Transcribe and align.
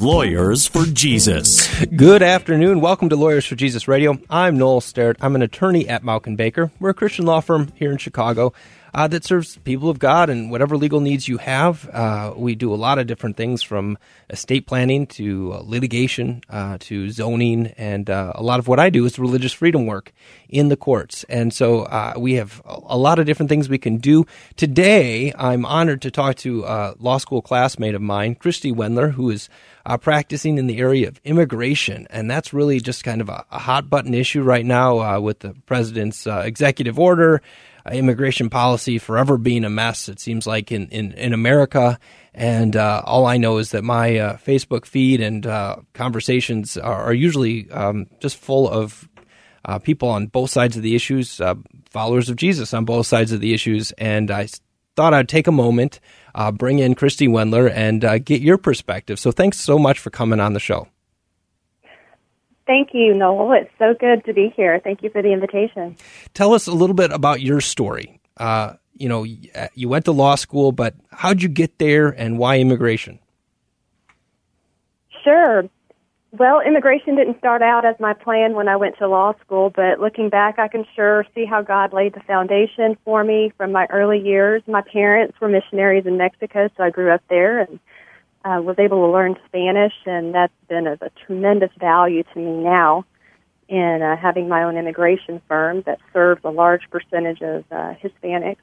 Lawyers 0.00 0.64
for 0.68 0.84
Jesus. 0.84 1.84
Good 1.86 2.22
afternoon. 2.22 2.80
Welcome 2.80 3.08
to 3.08 3.16
Lawyers 3.16 3.44
for 3.46 3.56
Jesus 3.56 3.88
Radio. 3.88 4.16
I'm 4.30 4.56
Noel 4.56 4.80
Sterrett. 4.80 5.16
I'm 5.20 5.34
an 5.34 5.42
attorney 5.42 5.88
at 5.88 6.04
Mauck 6.04 6.28
and 6.28 6.36
Baker. 6.36 6.70
We're 6.78 6.90
a 6.90 6.94
Christian 6.94 7.26
law 7.26 7.40
firm 7.40 7.72
here 7.74 7.90
in 7.90 7.98
Chicago 7.98 8.52
uh, 8.94 9.08
that 9.08 9.24
serves 9.24 9.56
people 9.58 9.90
of 9.90 9.98
God 9.98 10.30
and 10.30 10.50
whatever 10.50 10.76
legal 10.76 11.00
needs 11.00 11.28
you 11.28 11.38
have. 11.38 11.88
Uh, 11.92 12.32
we 12.36 12.54
do 12.54 12.72
a 12.72 12.76
lot 12.76 12.98
of 12.98 13.06
different 13.06 13.36
things 13.36 13.62
from 13.62 13.98
estate 14.30 14.66
planning 14.66 15.06
to 15.06 15.52
uh, 15.54 15.62
litigation 15.64 16.42
uh, 16.48 16.78
to 16.80 17.10
zoning, 17.10 17.68
and 17.78 18.08
uh, 18.10 18.32
a 18.34 18.42
lot 18.42 18.58
of 18.58 18.68
what 18.68 18.78
I 18.78 18.90
do 18.90 19.04
is 19.04 19.18
religious 19.18 19.52
freedom 19.52 19.86
work 19.86 20.12
in 20.48 20.68
the 20.68 20.76
courts. 20.76 21.24
And 21.24 21.52
so 21.52 21.82
uh, 21.82 22.14
we 22.16 22.34
have 22.34 22.62
a 22.64 22.96
lot 22.96 23.18
of 23.18 23.26
different 23.26 23.48
things 23.48 23.68
we 23.68 23.78
can 23.78 23.98
do. 23.98 24.26
Today, 24.56 25.32
I'm 25.36 25.64
honored 25.64 26.02
to 26.02 26.10
talk 26.10 26.36
to 26.36 26.64
a 26.64 26.94
law 26.98 27.18
school 27.18 27.42
classmate 27.42 27.94
of 27.94 28.02
mine, 28.02 28.34
Christy 28.34 28.72
Wendler, 28.72 29.12
who 29.12 29.30
is 29.30 29.48
practicing 30.00 30.58
in 30.58 30.66
the 30.66 30.78
area 30.78 31.08
of 31.08 31.18
immigration, 31.24 32.06
and 32.10 32.30
that's 32.30 32.52
really 32.52 32.78
just 32.78 33.04
kind 33.04 33.22
of 33.22 33.30
a, 33.30 33.46
a 33.50 33.58
hot 33.58 33.88
button 33.88 34.12
issue 34.12 34.42
right 34.42 34.66
now 34.66 35.18
with 35.18 35.38
the 35.40 35.54
president's 35.64 36.26
executive 36.26 36.98
order 36.98 37.40
immigration 37.92 38.50
policy 38.50 38.98
forever 38.98 39.38
being 39.38 39.64
a 39.64 39.70
mess, 39.70 40.08
it 40.08 40.20
seems 40.20 40.46
like, 40.46 40.72
in, 40.72 40.88
in, 40.88 41.12
in 41.12 41.32
America. 41.32 41.98
And 42.34 42.76
uh, 42.76 43.02
all 43.04 43.26
I 43.26 43.36
know 43.36 43.58
is 43.58 43.70
that 43.72 43.82
my 43.82 44.16
uh, 44.18 44.36
Facebook 44.36 44.86
feed 44.86 45.20
and 45.20 45.46
uh, 45.46 45.76
conversations 45.92 46.76
are, 46.76 47.02
are 47.04 47.14
usually 47.14 47.70
um, 47.70 48.06
just 48.20 48.36
full 48.36 48.68
of 48.68 49.08
uh, 49.64 49.78
people 49.78 50.08
on 50.08 50.26
both 50.26 50.50
sides 50.50 50.76
of 50.76 50.82
the 50.82 50.94
issues, 50.94 51.40
uh, 51.40 51.54
followers 51.90 52.28
of 52.28 52.36
Jesus 52.36 52.72
on 52.72 52.84
both 52.84 53.06
sides 53.06 53.32
of 53.32 53.40
the 53.40 53.54
issues. 53.54 53.92
And 53.92 54.30
I 54.30 54.48
thought 54.96 55.14
I'd 55.14 55.28
take 55.28 55.46
a 55.46 55.52
moment, 55.52 56.00
uh, 56.34 56.52
bring 56.52 56.78
in 56.78 56.94
Christy 56.94 57.28
Wendler, 57.28 57.70
and 57.70 58.24
get 58.24 58.40
your 58.40 58.58
perspective. 58.58 59.18
So 59.18 59.32
thanks 59.32 59.58
so 59.58 59.78
much 59.78 59.98
for 59.98 60.10
coming 60.10 60.40
on 60.40 60.52
the 60.52 60.60
show. 60.60 60.88
Thank 62.68 62.90
you, 62.92 63.14
Noel. 63.14 63.54
It's 63.54 63.70
so 63.78 63.94
good 63.98 64.26
to 64.26 64.34
be 64.34 64.52
here. 64.54 64.78
Thank 64.84 65.02
you 65.02 65.08
for 65.08 65.22
the 65.22 65.32
invitation. 65.32 65.96
Tell 66.34 66.52
us 66.52 66.66
a 66.66 66.72
little 66.72 66.94
bit 66.94 67.10
about 67.10 67.40
your 67.40 67.62
story. 67.62 68.20
Uh, 68.36 68.74
you 68.92 69.08
know, 69.08 69.24
you 69.24 69.88
went 69.88 70.04
to 70.04 70.12
law 70.12 70.34
school, 70.34 70.70
but 70.70 70.94
how'd 71.10 71.40
you 71.40 71.48
get 71.48 71.78
there 71.78 72.08
and 72.08 72.38
why 72.38 72.58
immigration? 72.58 73.20
Sure. 75.24 75.64
Well, 76.30 76.60
immigration 76.60 77.16
didn't 77.16 77.38
start 77.38 77.62
out 77.62 77.86
as 77.86 77.94
my 77.98 78.12
plan 78.12 78.52
when 78.52 78.68
I 78.68 78.76
went 78.76 78.98
to 78.98 79.08
law 79.08 79.32
school, 79.40 79.70
but 79.74 79.98
looking 79.98 80.28
back, 80.28 80.58
I 80.58 80.68
can 80.68 80.84
sure 80.94 81.24
see 81.34 81.46
how 81.46 81.62
God 81.62 81.94
laid 81.94 82.12
the 82.12 82.20
foundation 82.20 82.98
for 83.02 83.24
me 83.24 83.50
from 83.56 83.72
my 83.72 83.86
early 83.88 84.20
years. 84.20 84.62
My 84.66 84.82
parents 84.82 85.40
were 85.40 85.48
missionaries 85.48 86.04
in 86.04 86.18
Mexico, 86.18 86.68
so 86.76 86.84
I 86.84 86.90
grew 86.90 87.10
up 87.10 87.22
there 87.30 87.60
and 87.60 87.80
uh, 88.48 88.62
was 88.62 88.76
able 88.78 89.06
to 89.06 89.12
learn 89.12 89.36
Spanish, 89.46 89.92
and 90.06 90.34
that's 90.34 90.52
been 90.68 90.86
of 90.86 91.02
a 91.02 91.10
tremendous 91.26 91.70
value 91.78 92.22
to 92.32 92.38
me 92.38 92.64
now 92.64 93.04
in 93.68 94.00
uh, 94.02 94.16
having 94.16 94.48
my 94.48 94.62
own 94.62 94.76
immigration 94.76 95.42
firm 95.46 95.82
that 95.84 95.98
serves 96.12 96.40
a 96.44 96.50
large 96.50 96.88
percentage 96.90 97.42
of 97.42 97.64
uh, 97.70 97.94
Hispanics. 98.02 98.56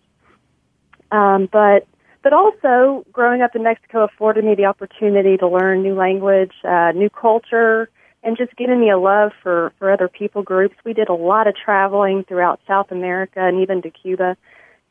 Um, 1.11 1.47
but 1.52 1.88
but 2.23 2.33
also 2.33 3.06
growing 3.13 3.44
up 3.44 3.56
in 3.56 3.62
Mexico 3.62 4.03
afforded 4.03 4.44
me 4.44 4.56
the 4.56 4.66
opportunity 4.66 5.38
to 5.38 5.47
learn 5.47 5.84
new 5.84 5.94
language, 5.94 6.53
uh, 6.63 6.91
new 6.95 7.12
culture, 7.12 7.88
and 8.24 8.35
just 8.35 8.56
giving 8.56 8.79
me 8.79 8.90
a 8.90 8.97
love 8.97 9.31
for 9.44 9.72
for 9.78 9.91
other 9.91 10.07
people 10.07 10.41
groups. 10.41 10.75
We 10.84 10.94
did 10.94 11.09
a 11.09 11.13
lot 11.13 11.45
of 11.45 11.53
traveling 11.56 12.24
throughout 12.24 12.59
South 12.66 12.90
America 12.90 13.40
and 13.41 13.62
even 13.62 13.84
to 13.84 13.91
Cuba, 13.91 14.35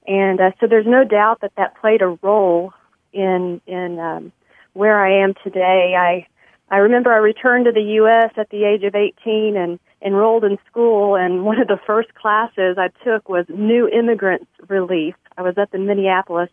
and 0.06 0.40
uh, 0.40 0.52
so 0.60 0.68
there's 0.68 0.86
no 0.86 1.02
doubt 1.02 1.40
that 1.40 1.50
that 1.56 1.80
played 1.80 2.00
a 2.00 2.16
role 2.22 2.72
in 3.12 3.60
in 3.66 3.98
um, 3.98 4.32
where 4.74 5.04
I 5.04 5.24
am 5.24 5.34
today. 5.42 5.94
I 5.98 6.26
I 6.70 6.78
remember 6.78 7.12
I 7.12 7.18
returned 7.18 7.66
to 7.66 7.72
the 7.72 7.82
U.S. 8.02 8.32
at 8.36 8.50
the 8.50 8.64
age 8.64 8.84
of 8.84 8.94
18 8.94 9.56
and 9.56 9.78
enrolled 10.04 10.44
in 10.44 10.58
school, 10.70 11.14
and 11.14 11.44
one 11.44 11.60
of 11.60 11.68
the 11.68 11.78
first 11.86 12.14
classes 12.14 12.76
I 12.78 12.88
took 13.04 13.28
was 13.28 13.46
New 13.48 13.88
Immigrants 13.88 14.50
Relief. 14.68 15.14
I 15.36 15.42
was 15.42 15.56
up 15.56 15.74
in 15.74 15.86
Minneapolis, 15.86 16.50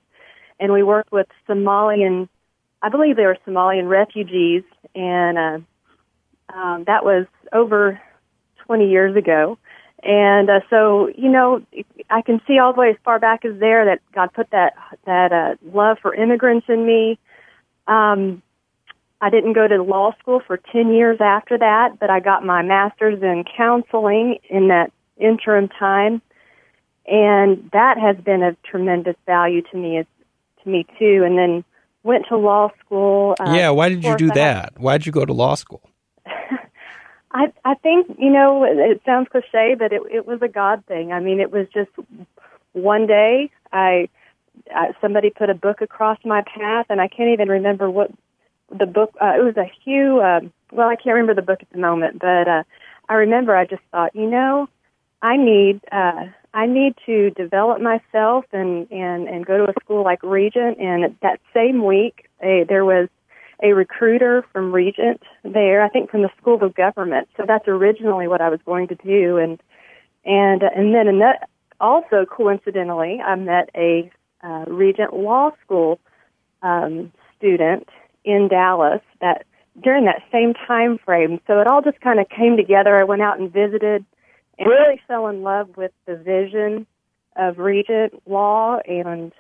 and 0.59 0.71
we 0.71 0.83
worked 0.83 1.11
with 1.11 1.27
Somalian, 1.47 2.29
I 2.81 2.89
believe 2.89 3.15
they 3.15 3.25
were 3.25 3.37
Somalian 3.47 3.89
refugees, 3.89 4.63
and 4.95 5.37
uh, 5.37 6.55
um, 6.55 6.83
that 6.85 7.03
was 7.03 7.25
over 7.53 7.99
20 8.65 8.89
years 8.89 9.15
ago. 9.15 9.57
And 10.03 10.49
uh, 10.49 10.61
so, 10.69 11.09
you 11.15 11.29
know, 11.29 11.61
I 12.09 12.21
can 12.21 12.41
see 12.47 12.57
all 12.57 12.73
the 12.73 12.79
way 12.79 12.89
as 12.89 12.95
far 13.05 13.19
back 13.19 13.45
as 13.45 13.59
there 13.59 13.85
that 13.85 13.99
God 14.13 14.33
put 14.33 14.49
that 14.49 14.73
that 15.05 15.31
uh, 15.31 15.55
love 15.63 15.97
for 16.01 16.13
immigrants 16.15 16.65
in 16.69 16.85
me 16.85 17.19
um, 17.91 18.41
I 19.19 19.29
didn't 19.29 19.53
go 19.53 19.67
to 19.67 19.83
law 19.83 20.13
school 20.19 20.41
for 20.45 20.57
10 20.57 20.93
years 20.93 21.19
after 21.19 21.57
that, 21.57 21.99
but 21.99 22.09
I 22.09 22.19
got 22.19 22.43
my 22.43 22.61
master's 22.61 23.21
in 23.21 23.43
counseling 23.55 24.37
in 24.49 24.69
that 24.69 24.91
interim 25.17 25.67
time. 25.67 26.21
And 27.05 27.69
that 27.73 27.97
has 27.99 28.15
been 28.23 28.41
of 28.43 28.55
tremendous 28.63 29.15
value 29.25 29.61
to 29.71 29.77
me 29.77 29.97
as, 29.97 30.05
to 30.63 30.69
me 30.69 30.85
too. 30.97 31.23
And 31.25 31.37
then 31.37 31.63
went 32.03 32.25
to 32.29 32.37
law 32.37 32.69
school. 32.83 33.35
Uh, 33.39 33.53
yeah, 33.55 33.69
why 33.69 33.89
did 33.89 34.03
you 34.03 34.15
do 34.17 34.31
that? 34.31 34.73
Why 34.77 34.97
did 34.97 35.05
you 35.05 35.11
go 35.11 35.25
to 35.25 35.33
law 35.33 35.55
school? 35.55 35.81
I 37.33 37.51
I 37.63 37.75
think 37.75 38.07
you 38.19 38.29
know 38.29 38.63
it 38.63 39.01
sounds 39.05 39.27
cliche, 39.29 39.75
but 39.77 39.91
it 39.93 40.01
it 40.11 40.25
was 40.25 40.41
a 40.41 40.47
God 40.47 40.83
thing. 40.85 41.11
I 41.11 41.19
mean, 41.19 41.39
it 41.39 41.51
was 41.51 41.67
just 41.73 41.89
one 42.73 43.07
day 43.07 43.51
I 43.71 44.09
uh, 44.75 44.93
somebody 45.01 45.29
put 45.29 45.49
a 45.49 45.55
book 45.55 45.81
across 45.81 46.17
my 46.25 46.43
path, 46.43 46.87
and 46.89 47.01
I 47.01 47.07
can't 47.07 47.29
even 47.29 47.49
remember 47.49 47.89
what 47.89 48.11
the 48.69 48.85
book. 48.85 49.13
Uh, 49.21 49.33
it 49.37 49.43
was 49.43 49.57
a 49.57 49.69
Hugh. 49.83 50.21
Uh, 50.21 50.41
well, 50.71 50.87
I 50.87 50.95
can't 50.95 51.15
remember 51.15 51.33
the 51.33 51.41
book 51.41 51.59
at 51.61 51.69
the 51.71 51.79
moment, 51.79 52.19
but 52.19 52.47
uh, 52.47 52.63
I 53.09 53.15
remember 53.15 53.55
I 53.55 53.65
just 53.65 53.81
thought, 53.91 54.15
you 54.15 54.29
know, 54.29 54.67
I 55.21 55.37
need 55.37 55.81
uh, 55.91 56.25
I 56.53 56.65
need 56.65 56.95
to 57.05 57.31
develop 57.31 57.81
myself 57.81 58.45
and 58.51 58.89
and 58.91 59.27
and 59.27 59.45
go 59.45 59.57
to 59.57 59.71
a 59.71 59.73
school 59.83 60.03
like 60.03 60.23
Regent. 60.23 60.79
And 60.79 61.15
that 61.21 61.39
same 61.53 61.85
week, 61.85 62.29
a, 62.41 62.65
there 62.67 62.85
was 62.85 63.09
a 63.63 63.73
recruiter 63.73 64.43
from 64.51 64.73
Regent 64.73 65.21
there. 65.43 65.83
I 65.83 65.89
think 65.89 66.09
from 66.09 66.21
the 66.23 66.31
School 66.39 66.63
of 66.63 66.73
Government. 66.73 67.27
So 67.37 67.43
that's 67.47 67.67
originally 67.67 68.27
what 68.27 68.41
I 68.41 68.49
was 68.49 68.59
going 68.65 68.87
to 68.87 68.95
do, 68.95 69.37
and 69.37 69.61
and 70.25 70.63
and 70.63 70.93
then 70.93 71.07
and 71.07 71.21
that 71.21 71.49
also 71.79 72.25
coincidentally, 72.25 73.19
I 73.19 73.35
met 73.35 73.69
a 73.75 74.11
uh, 74.43 74.65
Regent 74.67 75.13
Law 75.13 75.51
School 75.63 75.99
um, 76.61 77.11
student 77.37 77.87
in 78.23 78.47
Dallas 78.49 79.01
that 79.19 79.45
during 79.81 80.05
that 80.05 80.21
same 80.31 80.53
time 80.53 80.97
frame. 81.03 81.39
So 81.47 81.59
it 81.59 81.67
all 81.67 81.81
just 81.81 82.01
kind 82.01 82.19
of 82.19 82.27
came 82.29 82.57
together. 82.57 82.95
I 82.95 83.03
went 83.03 83.21
out 83.21 83.39
and 83.39 83.51
visited 83.51 84.05
and 84.59 84.67
really 84.67 85.01
fell 85.07 85.27
in 85.27 85.43
love 85.43 85.75
with 85.77 85.91
the 86.05 86.15
vision 86.15 86.85
of 87.35 87.57
Regent 87.57 88.21
Law 88.27 88.79
and 88.87 89.31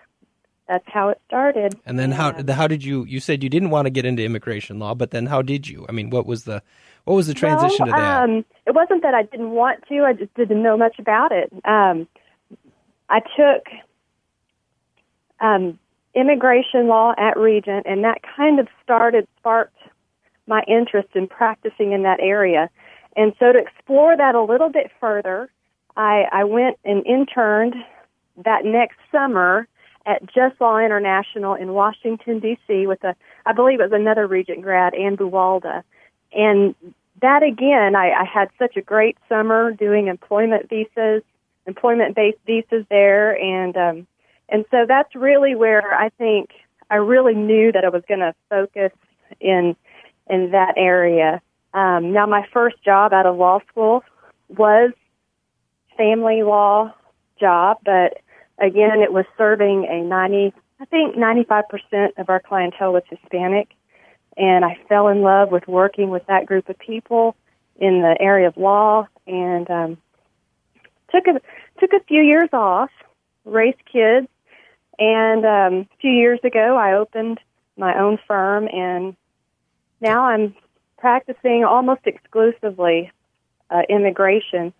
that's 0.67 0.85
how 0.87 1.09
it 1.09 1.19
started. 1.27 1.77
And 1.85 1.99
then 1.99 2.11
how 2.11 2.33
how 2.49 2.65
did 2.65 2.81
you 2.81 3.03
you 3.03 3.19
said 3.19 3.43
you 3.43 3.49
didn't 3.49 3.71
want 3.71 3.87
to 3.87 3.89
get 3.89 4.05
into 4.05 4.23
immigration 4.23 4.79
law, 4.79 4.93
but 4.95 5.11
then 5.11 5.25
how 5.25 5.41
did 5.41 5.67
you? 5.67 5.85
I 5.89 5.91
mean, 5.91 6.09
what 6.09 6.25
was 6.25 6.45
the 6.45 6.63
what 7.03 7.15
was 7.15 7.27
the 7.27 7.33
transition 7.33 7.87
well, 7.87 7.95
to 7.95 8.01
that? 8.01 8.23
Um, 8.23 8.45
it 8.65 8.73
wasn't 8.73 9.01
that 9.01 9.13
I 9.13 9.23
didn't 9.23 9.51
want 9.51 9.83
to, 9.89 10.03
I 10.03 10.13
just 10.13 10.33
didn't 10.35 10.63
know 10.63 10.77
much 10.77 10.97
about 10.97 11.33
it. 11.33 11.51
Um, 11.65 12.07
I 13.09 13.19
took 13.19 13.65
um, 15.41 15.77
immigration 16.15 16.87
law 16.87 17.13
at 17.17 17.37
Regent, 17.37 17.85
and 17.85 18.03
that 18.03 18.19
kind 18.35 18.59
of 18.59 18.67
started, 18.83 19.27
sparked 19.39 19.77
my 20.47 20.63
interest 20.67 21.09
in 21.15 21.27
practicing 21.27 21.91
in 21.91 22.03
that 22.03 22.19
area. 22.19 22.69
And 23.15 23.33
so 23.39 23.51
to 23.51 23.59
explore 23.59 24.15
that 24.15 24.35
a 24.35 24.41
little 24.41 24.69
bit 24.69 24.91
further, 24.99 25.49
I, 25.97 26.25
I 26.31 26.43
went 26.45 26.77
and 26.85 27.05
interned 27.05 27.75
that 28.45 28.63
next 28.63 28.97
summer 29.11 29.67
at 30.05 30.25
Just 30.33 30.59
Law 30.59 30.77
International 30.77 31.53
in 31.53 31.73
Washington 31.73 32.39
D.C. 32.39 32.87
with 32.87 33.03
a, 33.03 33.15
I 33.45 33.53
believe 33.53 33.79
it 33.79 33.91
was 33.91 33.99
another 33.99 34.25
Regent 34.27 34.61
grad, 34.61 34.93
Ann 34.95 35.15
Buwalda, 35.15 35.83
and 36.33 36.75
that 37.21 37.43
again, 37.43 37.95
I, 37.95 38.11
I 38.11 38.23
had 38.23 38.49
such 38.57 38.77
a 38.77 38.81
great 38.81 39.17
summer 39.29 39.71
doing 39.71 40.07
employment 40.07 40.69
visas, 40.69 41.23
employment-based 41.67 42.39
visas 42.47 42.85
there, 42.89 43.39
and 43.39 43.77
um, 43.77 44.07
and 44.51 44.65
so 44.69 44.85
that's 44.87 45.15
really 45.15 45.55
where 45.55 45.93
I 45.93 46.09
think 46.09 46.51
I 46.89 46.95
really 46.95 47.33
knew 47.33 47.71
that 47.71 47.85
I 47.85 47.89
was 47.89 48.03
going 48.07 48.19
to 48.19 48.35
focus 48.49 48.91
in 49.39 49.75
in 50.29 50.51
that 50.51 50.73
area. 50.77 51.41
Um, 51.73 52.11
now, 52.11 52.25
my 52.25 52.45
first 52.53 52.83
job 52.83 53.13
out 53.13 53.25
of 53.25 53.37
law 53.37 53.59
school 53.69 54.03
was 54.49 54.91
family 55.97 56.43
law 56.43 56.93
job, 57.39 57.77
but 57.85 58.19
again, 58.59 59.01
it 59.01 59.11
was 59.11 59.25
serving 59.37 59.87
a 59.89 60.01
90, 60.01 60.53
I 60.79 60.85
think 60.85 61.15
95% 61.15 62.17
of 62.17 62.29
our 62.29 62.39
clientele 62.39 62.93
was 62.93 63.03
Hispanic. 63.09 63.69
And 64.37 64.63
I 64.63 64.77
fell 64.87 65.07
in 65.09 65.21
love 65.21 65.51
with 65.51 65.67
working 65.67 66.09
with 66.09 66.25
that 66.27 66.45
group 66.45 66.69
of 66.69 66.77
people 66.79 67.35
in 67.77 68.01
the 68.01 68.15
area 68.19 68.47
of 68.47 68.57
law 68.57 69.07
and 69.27 69.69
um, 69.69 69.97
took 71.11 71.27
a 71.27 71.41
took 71.79 71.93
a 71.93 72.03
few 72.07 72.21
years 72.21 72.49
off, 72.53 72.89
raised 73.43 73.83
kids, 73.91 74.27
and 74.99 75.45
um, 75.45 75.87
a 75.91 75.97
few 75.99 76.11
years 76.11 76.39
ago 76.43 76.77
I 76.77 76.93
opened 76.93 77.39
my 77.77 77.97
own 77.99 78.17
firm, 78.27 78.67
and 78.67 79.15
now 79.99 80.25
I'm 80.25 80.55
practicing 80.97 81.63
almost 81.63 82.01
exclusively 82.05 83.11
uh, 83.69 83.81
immigration 83.89 84.73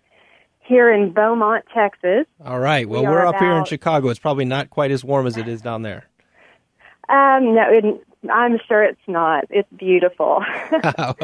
here 0.60 0.92
in 0.92 1.12
Beaumont, 1.12 1.64
Texas. 1.74 2.26
All 2.44 2.60
right. 2.60 2.88
Well, 2.88 3.02
we 3.02 3.08
are 3.08 3.26
up 3.26 3.36
about, 3.36 3.42
here 3.42 3.52
in 3.52 3.64
Chicago. 3.64 4.08
It's 4.08 4.20
probably 4.20 4.44
not 4.44 4.70
quite 4.70 4.90
as 4.90 5.04
warm 5.04 5.26
as 5.26 5.36
it 5.36 5.48
is 5.48 5.60
down 5.60 5.82
there. 5.82 6.06
Um, 7.08 7.54
no, 7.54 7.64
it, 7.68 8.06
I'm 8.30 8.58
sure 8.68 8.84
it's 8.84 9.00
not. 9.06 9.44
It's 9.50 9.68
beautiful. 9.76 10.44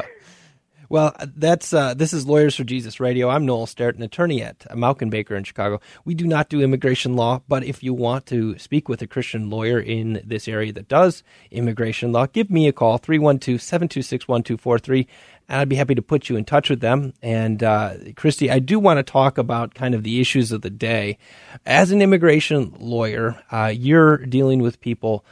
Well, 0.90 1.14
that's 1.20 1.74
uh, 1.74 1.92
this 1.92 2.14
is 2.14 2.26
Lawyers 2.26 2.56
for 2.56 2.64
Jesus 2.64 2.98
Radio. 2.98 3.28
I'm 3.28 3.44
Noel 3.44 3.66
Sterrett, 3.66 3.96
an 3.96 4.02
attorney 4.02 4.42
at 4.42 4.60
Mauck 4.70 5.10
Baker 5.10 5.36
in 5.36 5.44
Chicago. 5.44 5.82
We 6.06 6.14
do 6.14 6.26
not 6.26 6.48
do 6.48 6.62
immigration 6.62 7.14
law, 7.14 7.42
but 7.46 7.62
if 7.62 7.82
you 7.82 7.92
want 7.92 8.24
to 8.26 8.58
speak 8.58 8.88
with 8.88 9.02
a 9.02 9.06
Christian 9.06 9.50
lawyer 9.50 9.78
in 9.78 10.22
this 10.24 10.48
area 10.48 10.72
that 10.72 10.88
does 10.88 11.22
immigration 11.50 12.12
law, 12.12 12.24
give 12.24 12.48
me 12.48 12.68
a 12.68 12.72
call 12.72 12.98
312-726-1243 12.98 15.06
and 15.50 15.60
I'd 15.60 15.68
be 15.68 15.76
happy 15.76 15.94
to 15.94 16.00
put 16.00 16.30
you 16.30 16.36
in 16.36 16.46
touch 16.46 16.70
with 16.70 16.80
them. 16.80 17.12
And 17.22 17.62
uh, 17.62 17.96
Christy, 18.16 18.50
I 18.50 18.58
do 18.58 18.78
want 18.78 18.96
to 18.96 19.02
talk 19.02 19.36
about 19.36 19.74
kind 19.74 19.94
of 19.94 20.04
the 20.04 20.22
issues 20.22 20.52
of 20.52 20.62
the 20.62 20.70
day. 20.70 21.18
As 21.66 21.90
an 21.90 22.00
immigration 22.00 22.74
lawyer, 22.78 23.38
uh, 23.52 23.70
you're 23.74 24.24
dealing 24.24 24.62
with 24.62 24.80
people 24.80 25.22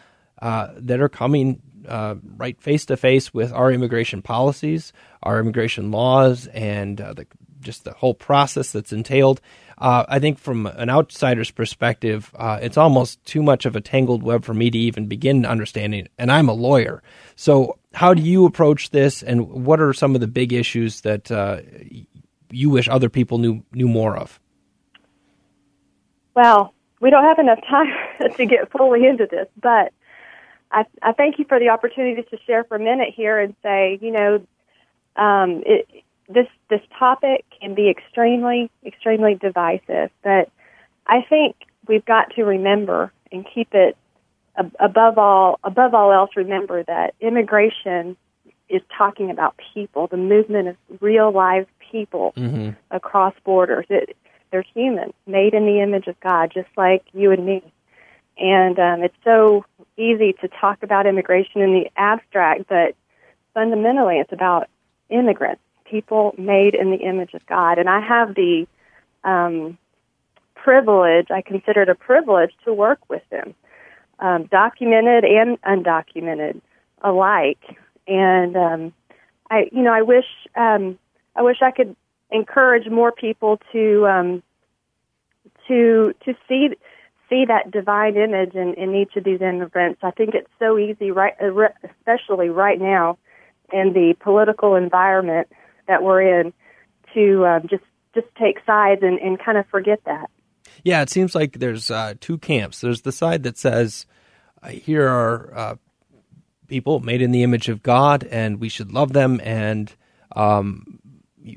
uh, 0.43 0.73
that 0.76 1.00
are 1.00 1.08
coming 1.08 1.62
uh, 1.88 2.17
right 2.37 2.61
face 2.61 2.87
to 2.87 2.97
face 2.97 3.33
with 3.33 3.53
our 3.53 3.73
immigration 3.73 4.23
policies, 4.23 4.93
our 5.23 5.41
immigration 5.41 5.91
laws, 5.91 6.47
and 6.49 7.00
uh, 7.00 7.15
the, 7.15 7.27
just 7.61 7.85
the 7.85 7.93
whole 7.93 8.15
process 8.15 8.73
that's 8.73 8.93
entailed. 8.93 9.41
Uh, 9.79 10.05
I 10.09 10.19
think 10.19 10.38
from 10.38 10.67
an 10.67 10.88
outsider's 10.88 11.50
perspective, 11.50 12.33
uh, 12.37 12.59
it's 12.62 12.79
almost 12.79 13.23
too 13.25 13.43
much 13.43 13.67
of 13.67 13.77
a 13.77 13.81
tangled 13.81 14.23
web 14.23 14.44
for 14.44 14.55
me 14.55 14.71
to 14.71 14.79
even 14.79 15.06
begin 15.06 15.44
understanding. 15.44 16.09
And 16.19 16.33
I'm 16.33 16.49
a 16.49 16.55
lawyer, 16.55 17.03
so 17.35 17.79
how 17.93 18.15
do 18.15 18.23
you 18.23 18.47
approach 18.47 18.91
this, 18.91 19.23
and 19.23 19.49
what 19.49 19.81
are 19.81 19.93
some 19.93 20.15
of 20.15 20.21
the 20.21 20.27
big 20.27 20.53
issues 20.53 21.03
that 21.03 21.31
uh, 21.31 21.61
you 22.50 22.71
wish 22.71 22.89
other 22.89 23.09
people 23.09 23.39
knew 23.39 23.62
knew 23.73 23.89
more 23.89 24.17
of? 24.17 24.41
Well, 26.35 26.75
we 27.00 27.11
don't 27.11 27.25
have 27.25 27.39
enough 27.39 27.61
time 27.69 27.87
to 28.37 28.47
get 28.47 28.71
fully 28.71 29.06
into 29.06 29.27
this, 29.31 29.49
but 29.61 29.93
I, 30.71 30.85
I 31.03 31.13
thank 31.13 31.39
you 31.39 31.45
for 31.49 31.59
the 31.59 31.69
opportunity 31.69 32.23
to 32.23 32.39
share 32.47 32.65
for 32.65 32.77
a 32.77 32.81
minute 32.81 33.15
here 33.15 33.39
and 33.39 33.55
say, 33.63 33.99
you 34.01 34.11
know, 34.11 34.47
um, 35.17 35.63
it, 35.65 35.89
this 36.29 36.49
this 36.69 36.81
topic 36.99 37.45
can 37.61 37.75
be 37.75 37.89
extremely 37.89 38.71
extremely 38.85 39.35
divisive, 39.35 40.11
but 40.23 40.51
I 41.07 41.23
think 41.23 41.57
we've 41.87 42.05
got 42.05 42.35
to 42.35 42.45
remember 42.45 43.13
and 43.31 43.47
keep 43.55 43.75
it 43.75 43.97
above 44.81 45.19
all 45.19 45.59
above 45.63 45.95
all 45.95 46.13
else. 46.13 46.31
Remember 46.37 46.83
that 46.85 47.15
immigration 47.21 48.17
is 48.69 48.83
talking 48.97 49.31
about 49.31 49.55
people, 49.75 50.09
the 50.09 50.17
movement 50.17 50.69
of 50.69 50.77
real 51.01 51.31
live 51.31 51.67
people 51.93 52.33
mm-hmm. 52.37 52.71
across 52.91 53.35
borders. 53.45 53.87
It, 53.89 54.17
they're 54.51 54.65
human, 54.75 55.13
made 55.27 55.55
in 55.55 55.67
the 55.67 55.81
image 55.81 56.07
of 56.07 56.19
God, 56.21 56.51
just 56.53 56.69
like 56.77 57.05
you 57.13 57.31
and 57.31 57.45
me. 57.45 57.63
And 58.39 58.79
um, 58.79 59.03
it's 59.03 59.17
so 59.25 59.65
easy 59.96 60.32
to 60.40 60.48
talk 60.48 60.82
about 60.82 61.06
immigration 61.06 61.60
in 61.60 61.72
the 61.72 61.90
abstract, 61.96 62.64
but 62.69 62.94
fundamentally 63.54 64.19
it's 64.19 64.32
about 64.32 64.69
immigrants, 65.08 65.62
people 65.84 66.34
made 66.38 66.75
in 66.75 66.90
the 66.90 66.98
image 66.98 67.34
of 67.34 67.44
God. 67.46 67.78
And 67.78 67.88
I 67.88 68.00
have 68.00 68.34
the 68.34 68.66
um, 69.25 69.78
privilege, 70.54 71.31
I 71.31 71.43
consider 71.43 71.82
it 71.82 71.88
a 71.88 71.94
privilege 71.94 72.52
to 72.64 72.72
work 72.72 72.98
with 73.08 73.22
them, 73.31 73.54
um, 74.19 74.44
documented 74.44 75.25
and 75.25 75.60
undocumented 75.62 76.60
alike. 77.02 77.78
And 78.08 78.56
um, 78.56 78.93
I, 79.50 79.69
you 79.72 79.82
know, 79.82 79.93
I 79.93 80.02
wish 80.02 80.26
um, 80.56 80.98
I 81.34 81.43
wish 81.43 81.58
I 81.62 81.70
could 81.70 81.94
encourage 82.31 82.88
more 82.88 83.12
people 83.12 83.60
to 83.72 84.06
um, 84.06 84.43
to 85.69 86.14
to 86.25 86.34
see 86.48 86.70
see 87.28 87.44
that 87.46 87.70
divine 87.70 88.17
image 88.17 88.55
in, 88.55 88.75
in 88.75 88.94
each 88.94 89.17
of 89.17 89.25
these 89.25 89.40
immigrants. 89.40 90.00
I 90.02 90.11
think 90.11 90.34
it's 90.34 90.50
so 90.58 90.78
easy, 90.78 91.11
right, 91.11 91.34
uh, 91.40 91.69
especially 91.84 92.49
right 92.49 92.81
now 92.81 93.19
in 93.73 93.93
the 93.93 94.14
political 94.20 94.75
environment 94.76 95.49
that 95.88 96.02
we're 96.02 96.40
in, 96.40 96.52
to 97.14 97.46
um, 97.46 97.62
just 97.69 97.84
just 98.14 98.26
take 98.40 98.58
sides 98.64 99.02
and, 99.02 99.19
and 99.19 99.38
kind 99.38 99.58
of 99.58 99.67
forget 99.69 100.00
that. 100.06 100.31
Yeah, 100.84 101.02
it 101.02 101.11
seems 101.11 101.34
like 101.34 101.58
there's 101.58 101.90
uh, 101.90 102.14
two 102.20 102.38
camps. 102.38 102.81
There's 102.81 103.02
the 103.02 103.12
side 103.12 103.43
that 103.44 103.58
says, 103.58 104.06
"Here 104.69 105.06
are 105.06 105.52
uh, 105.55 105.76
people 106.67 107.00
made 107.00 107.22
in 107.22 107.32
the 107.32 107.43
image 107.43 107.69
of 107.69 107.82
God, 107.82 108.25
and 108.25 108.61
we 108.61 108.69
should 108.69 108.93
love 108.93 109.12
them," 109.12 109.40
and 109.43 109.93
um, 110.34 111.00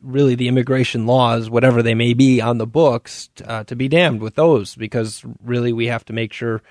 really 0.04 0.36
the 0.36 0.48
immigration 0.48 1.06
laws, 1.06 1.50
whatever 1.50 1.82
they 1.82 1.96
may 1.96 2.14
be 2.14 2.42
on 2.42 2.58
the 2.58 2.68
books, 2.68 3.30
uh, 3.46 3.64
to 3.66 3.76
be 3.76 3.88
damned 3.88 4.22
with 4.22 4.36
those, 4.36 4.76
because 4.76 5.24
really 5.44 5.74
we 5.74 5.88
have 5.88 6.06
to 6.06 6.14
make 6.14 6.34
sure 6.34 6.62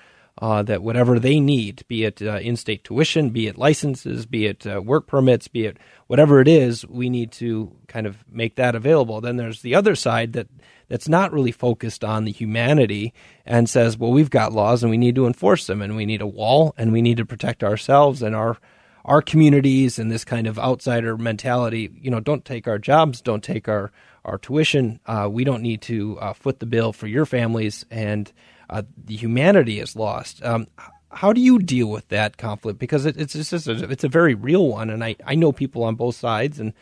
uh, 0.41 0.63
that 0.63 0.81
whatever 0.81 1.19
they 1.19 1.39
need, 1.39 1.83
be 1.89 2.05
it 2.05 2.21
uh, 2.21 2.39
in-state 2.39 2.83
tuition, 2.85 3.29
be 3.29 3.47
it 3.47 3.57
licenses, 3.57 4.25
be 4.25 4.45
it 4.45 4.65
uh, 4.65 4.81
work 4.81 5.05
permits, 5.05 5.49
be 5.49 5.65
it 5.65 5.77
whatever 6.07 6.39
it 6.39 6.47
is, 6.47 6.87
we 6.87 7.09
need 7.09 7.31
to 7.31 7.75
kind 7.87 8.07
of 8.07 8.23
make 8.31 8.55
that 8.55 8.73
available. 8.73 9.19
Then 9.19 9.35
there's 9.35 9.61
the 9.61 9.75
other 9.75 9.95
side 9.95 10.31
that 10.33 10.47
that's 10.87 11.09
not 11.09 11.33
really 11.33 11.51
focused 11.51 12.03
on 12.03 12.23
the 12.23 12.31
humanity 12.31 13.13
and 13.45 13.69
says, 13.69 13.97
well, 13.97 14.11
we've 14.11 14.29
got 14.29 14.53
laws 14.53 14.81
and 14.81 14.89
we 14.89 14.97
need 14.97 15.15
to 15.15 15.27
enforce 15.27 15.67
them, 15.67 15.81
and 15.81 15.97
we 15.97 16.05
need 16.05 16.21
a 16.21 16.27
wall, 16.27 16.73
and 16.77 16.93
we 16.93 17.01
need 17.01 17.17
to 17.17 17.25
protect 17.25 17.63
ourselves 17.63 18.21
and 18.21 18.33
our 18.33 18.57
our 19.05 19.21
communities 19.21 19.99
and 19.99 20.11
this 20.11 20.25
kind 20.25 20.47
of 20.47 20.59
outsider 20.59 21.17
mentality, 21.17 21.89
you 22.01 22.11
know, 22.11 22.19
don't 22.19 22.45
take 22.45 22.67
our 22.67 22.77
jobs, 22.77 23.21
don't 23.21 23.43
take 23.43 23.67
our 23.67 23.91
our 24.25 24.37
tuition. 24.37 24.99
Uh, 25.05 25.27
we 25.31 25.43
don't 25.43 25.61
need 25.61 25.81
to 25.81 26.19
uh, 26.19 26.33
foot 26.33 26.59
the 26.59 26.65
bill 26.65 26.93
for 26.93 27.07
your 27.07 27.25
families, 27.25 27.85
and 27.89 28.31
uh, 28.69 28.83
the 29.05 29.15
humanity 29.15 29.79
is 29.79 29.95
lost. 29.95 30.43
Um, 30.43 30.67
how 31.11 31.33
do 31.33 31.41
you 31.41 31.59
deal 31.59 31.87
with 31.87 32.07
that 32.09 32.37
conflict? 32.37 32.79
Because 32.79 33.05
it, 33.05 33.17
it's 33.17 33.33
just 33.33 33.67
a, 33.67 33.89
it's 33.89 34.03
a 34.03 34.09
very 34.09 34.35
real 34.35 34.67
one, 34.67 34.89
and 34.89 35.03
I, 35.03 35.15
I 35.25 35.35
know 35.35 35.51
people 35.51 35.83
on 35.83 35.95
both 35.95 36.15
sides, 36.15 36.59
and 36.59 36.73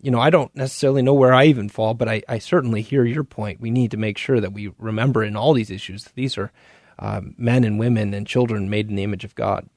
you 0.00 0.10
know 0.10 0.20
I 0.20 0.30
don't 0.30 0.54
necessarily 0.54 1.02
know 1.02 1.14
where 1.14 1.34
I 1.34 1.44
even 1.46 1.68
fall, 1.68 1.94
but 1.94 2.08
I, 2.08 2.22
I 2.28 2.38
certainly 2.38 2.82
hear 2.82 3.04
your 3.04 3.24
point. 3.24 3.60
We 3.60 3.70
need 3.70 3.90
to 3.90 3.96
make 3.96 4.16
sure 4.16 4.40
that 4.40 4.52
we 4.52 4.72
remember 4.78 5.22
in 5.22 5.36
all 5.36 5.52
these 5.52 5.70
issues 5.70 6.04
that 6.04 6.14
these 6.14 6.38
are 6.38 6.52
uh, 6.98 7.20
men 7.36 7.64
and 7.64 7.78
women 7.78 8.14
and 8.14 8.26
children 8.26 8.70
made 8.70 8.88
in 8.88 8.96
the 8.96 9.02
image 9.02 9.24
of 9.24 9.34
God. 9.34 9.68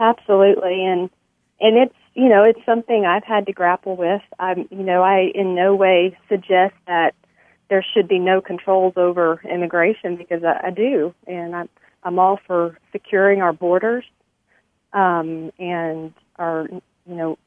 Absolutely, 0.00 0.84
and 0.84 1.10
and 1.60 1.76
it's 1.76 1.94
you 2.14 2.28
know 2.28 2.42
it's 2.42 2.64
something 2.66 3.04
I've 3.06 3.24
had 3.24 3.46
to 3.46 3.52
grapple 3.52 3.96
with. 3.96 4.22
I'm 4.38 4.66
you 4.70 4.82
know 4.82 5.02
I 5.02 5.30
in 5.34 5.54
no 5.54 5.74
way 5.74 6.16
suggest 6.28 6.74
that 6.86 7.14
there 7.70 7.84
should 7.94 8.08
be 8.08 8.18
no 8.18 8.40
controls 8.40 8.94
over 8.96 9.40
immigration 9.48 10.16
because 10.16 10.42
I, 10.42 10.68
I 10.68 10.70
do, 10.70 11.14
and 11.26 11.54
I'm 11.54 11.68
I'm 12.02 12.18
all 12.18 12.38
for 12.46 12.76
securing 12.92 13.40
our 13.40 13.52
borders 13.52 14.04
um, 14.92 15.52
and 15.58 16.12
our 16.36 16.66
you 16.70 17.14
know 17.14 17.38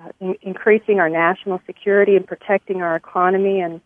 uh, 0.00 0.10
in, 0.20 0.36
increasing 0.42 1.00
our 1.00 1.08
national 1.08 1.60
security 1.66 2.16
and 2.16 2.26
protecting 2.26 2.82
our 2.82 2.94
economy 2.94 3.60
and 3.60 3.80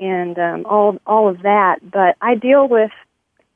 and 0.00 0.36
um, 0.36 0.66
all 0.66 0.98
all 1.06 1.28
of 1.28 1.42
that. 1.42 1.78
But 1.82 2.16
I 2.20 2.34
deal 2.34 2.66
with 2.66 2.90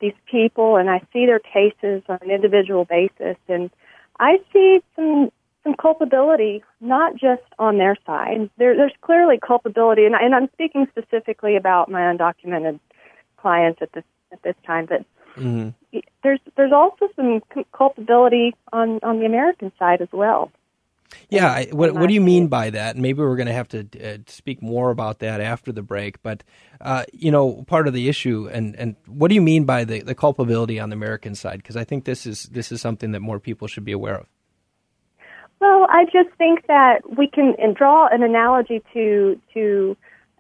these 0.01 0.15
people 0.31 0.77
and 0.77 0.89
I 0.91 1.01
see 1.13 1.27
their 1.27 1.41
cases 1.41 2.03
on 2.09 2.19
an 2.23 2.31
individual 2.31 2.85
basis 2.85 3.37
and 3.49 3.71
I 4.19 4.39
see 4.53 4.83
some 4.95 5.31
some 5.67 5.75
culpability, 5.75 6.63
not 6.81 7.17
just 7.17 7.43
on 7.59 7.79
their 7.79 7.97
side. 8.07 8.49
There, 8.57 8.77
there's 8.77 8.93
clearly 9.01 9.37
culpability, 9.45 10.05
and, 10.07 10.15
I, 10.15 10.23
and 10.23 10.33
I'm 10.33 10.49
speaking 10.53 10.87
specifically 10.89 11.57
about 11.57 11.91
my 11.91 12.03
undocumented 12.03 12.79
clients 13.37 13.83
at 13.83 13.93
this 13.93 14.05
at 14.33 14.43
this 14.43 14.55
time. 14.65 14.87
But 14.87 15.05
mm-hmm. 15.37 15.71
there's 16.23 16.41
there's 16.57 16.73
also 16.73 17.09
some 17.17 17.43
culpability 17.73 18.55
on 18.73 19.01
on 19.03 19.19
the 19.19 19.27
American 19.27 19.73
side 19.79 20.01
as 20.01 20.09
well. 20.13 20.53
Yeah, 21.29 21.49
I, 21.49 21.67
what 21.73 21.93
what 21.95 22.07
do 22.07 22.15
you 22.15 22.21
mean 22.21 22.47
by 22.47 22.71
that? 22.71 22.97
Maybe 22.97 23.21
we're 23.21 23.37
going 23.37 23.49
to 23.49 23.53
have 23.53 23.69
to 23.69 23.87
uh, 24.01 24.19
speak 24.29 24.63
more 24.63 24.91
about 24.91 25.19
that 25.21 25.41
after 25.41 25.73
the 25.73 25.83
break. 25.83 26.23
But 26.23 26.45
uh, 26.81 27.05
you 27.13 27.33
know, 27.33 27.65
part 27.67 27.89
of 27.89 27.95
the 27.95 28.09
issue, 28.09 28.49
and, 28.53 28.77
and 28.77 28.95
what 29.07 29.29
do 29.29 29.35
you 29.35 29.43
mean 29.43 29.65
by 29.65 29.85
the, 29.85 30.03
the 30.03 30.15
culpability 30.15 30.79
on 30.79 30.91
the 30.91 30.95
American 30.95 31.35
side? 31.35 31.57
Because 31.57 31.77
I 31.77 31.83
think 31.83 32.05
this 32.05 32.27
is 32.27 32.45
this 32.45 32.71
is 32.71 32.81
something 32.81 33.11
that 33.11 33.21
more 33.21 33.41
people 33.41 33.67
should 33.67 33.85
be 33.85 33.93
aware 33.93 34.19
of. 34.19 34.27
Well, 35.59 35.87
I 35.91 36.05
just 36.05 36.29
think 36.39 36.67
that 36.69 37.01
we 37.17 37.27
can 37.27 37.57
draw 37.75 38.07
an 38.07 38.23
analogy 38.23 38.83
to 38.93 39.41
to 39.55 39.97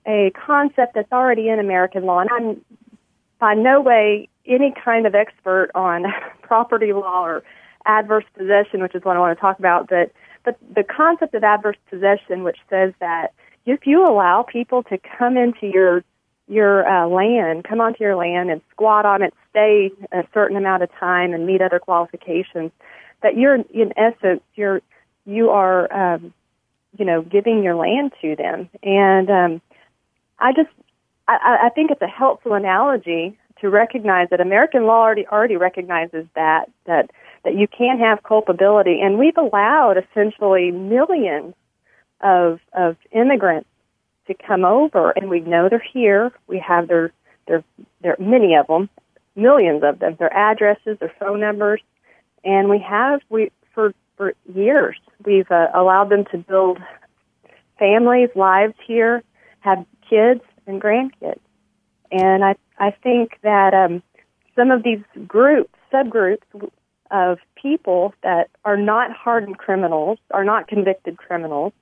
a 0.06 0.30
concept 0.46 0.94
that's 0.94 1.10
already 1.10 1.48
in 1.48 1.58
American 1.58 2.04
law, 2.04 2.20
and 2.20 2.30
I'm 2.30 2.64
by 3.40 3.54
no 3.54 3.80
way 3.80 4.28
any 4.46 4.72
kind 4.84 5.04
of 5.04 5.16
expert 5.16 5.70
on 5.74 6.04
property 6.42 6.92
law 6.92 7.24
or 7.24 7.42
adverse 7.86 8.24
possession, 8.36 8.82
which 8.82 8.94
is 8.94 9.04
what 9.04 9.16
I 9.16 9.20
want 9.20 9.36
to 9.36 9.40
talk 9.40 9.58
about. 9.58 9.88
But 9.88 10.12
but 10.46 10.56
the 10.74 10.84
concept 10.84 11.34
of 11.34 11.44
adverse 11.44 11.76
possession, 11.90 12.44
which 12.44 12.58
says 12.70 12.94
that 13.00 13.34
if 13.66 13.84
you 13.84 14.06
allow 14.06 14.44
people 14.44 14.84
to 14.84 14.98
come 15.18 15.36
into 15.36 15.66
your 15.66 16.02
your 16.48 16.88
uh, 16.88 17.08
land, 17.08 17.64
come 17.64 17.80
onto 17.80 18.04
your 18.04 18.14
land 18.14 18.50
and 18.50 18.60
squat 18.70 19.04
on 19.04 19.20
it, 19.20 19.34
stay 19.50 19.90
a 20.12 20.22
certain 20.32 20.56
amount 20.56 20.84
of 20.84 20.90
time, 21.00 21.34
and 21.34 21.44
meet 21.44 21.60
other 21.60 21.80
qualifications, 21.80 22.70
that 23.22 23.36
you're 23.36 23.56
in 23.56 23.92
essence 23.98 24.40
you're 24.54 24.80
you 25.26 25.50
are 25.50 25.92
um, 25.92 26.32
you 26.96 27.04
know 27.04 27.22
giving 27.22 27.64
your 27.64 27.74
land 27.74 28.12
to 28.22 28.36
them, 28.36 28.70
and 28.84 29.28
um, 29.28 29.60
I 30.38 30.52
just 30.52 30.70
I, 31.26 31.58
I 31.64 31.68
think 31.70 31.90
it's 31.90 32.02
a 32.02 32.06
helpful 32.06 32.54
analogy 32.54 33.36
to 33.60 33.68
recognize 33.68 34.28
that 34.30 34.40
American 34.40 34.84
law 34.84 35.00
already 35.00 35.26
already 35.26 35.56
recognizes 35.56 36.24
that 36.36 36.70
that 36.84 37.10
that 37.46 37.54
you 37.54 37.68
can't 37.68 38.00
have 38.00 38.24
culpability, 38.24 39.00
and 39.00 39.18
we've 39.18 39.38
allowed 39.38 39.96
essentially 39.96 40.72
millions 40.72 41.54
of 42.20 42.58
of 42.72 42.96
immigrants 43.12 43.68
to 44.26 44.34
come 44.34 44.64
over, 44.64 45.12
and 45.12 45.30
we 45.30 45.38
know 45.38 45.68
they're 45.68 45.78
here. 45.92 46.32
We 46.48 46.58
have 46.58 46.88
their 46.88 47.12
their 47.46 47.62
there 48.00 48.16
many 48.18 48.56
of 48.56 48.66
them, 48.66 48.90
millions 49.36 49.84
of 49.84 50.00
them, 50.00 50.16
their 50.18 50.36
addresses, 50.36 50.98
their 50.98 51.14
phone 51.20 51.38
numbers, 51.38 51.80
and 52.42 52.68
we 52.68 52.80
have 52.80 53.20
we 53.28 53.52
for 53.72 53.94
for 54.16 54.34
years 54.52 54.96
we've 55.24 55.50
uh, 55.52 55.68
allowed 55.72 56.08
them 56.08 56.24
to 56.32 56.38
build 56.38 56.78
families, 57.78 58.30
lives 58.34 58.74
here, 58.84 59.22
have 59.60 59.86
kids 60.10 60.40
and 60.66 60.82
grandkids, 60.82 61.38
and 62.10 62.44
I 62.44 62.56
I 62.76 62.90
think 62.90 63.38
that 63.42 63.72
um, 63.72 64.02
some 64.56 64.72
of 64.72 64.82
these 64.82 65.04
groups, 65.28 65.70
subgroups 65.92 66.42
of 67.10 67.38
people 67.54 68.14
that 68.22 68.48
are 68.64 68.76
not 68.76 69.12
hardened 69.12 69.58
criminals, 69.58 70.18
are 70.30 70.44
not 70.44 70.68
convicted 70.68 71.16
criminals, 71.16 71.72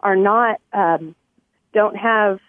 are 0.00 0.16
not 0.16 0.60
um, 0.72 1.14
don't 1.72 1.96
have 1.96 2.40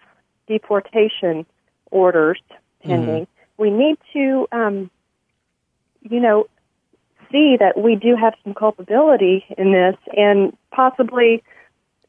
deportation 0.46 1.46
orders 1.90 2.40
pending. 2.82 3.22
Mm-hmm. 3.22 3.62
We 3.62 3.70
need 3.70 3.96
to, 4.12 4.46
um, 4.52 4.90
you 6.02 6.20
know, 6.20 6.46
see 7.30 7.56
that 7.58 7.78
we 7.78 7.96
do 7.96 8.16
have 8.16 8.34
some 8.42 8.54
culpability 8.54 9.44
in 9.56 9.72
this, 9.72 9.96
and 10.16 10.56
possibly 10.70 11.42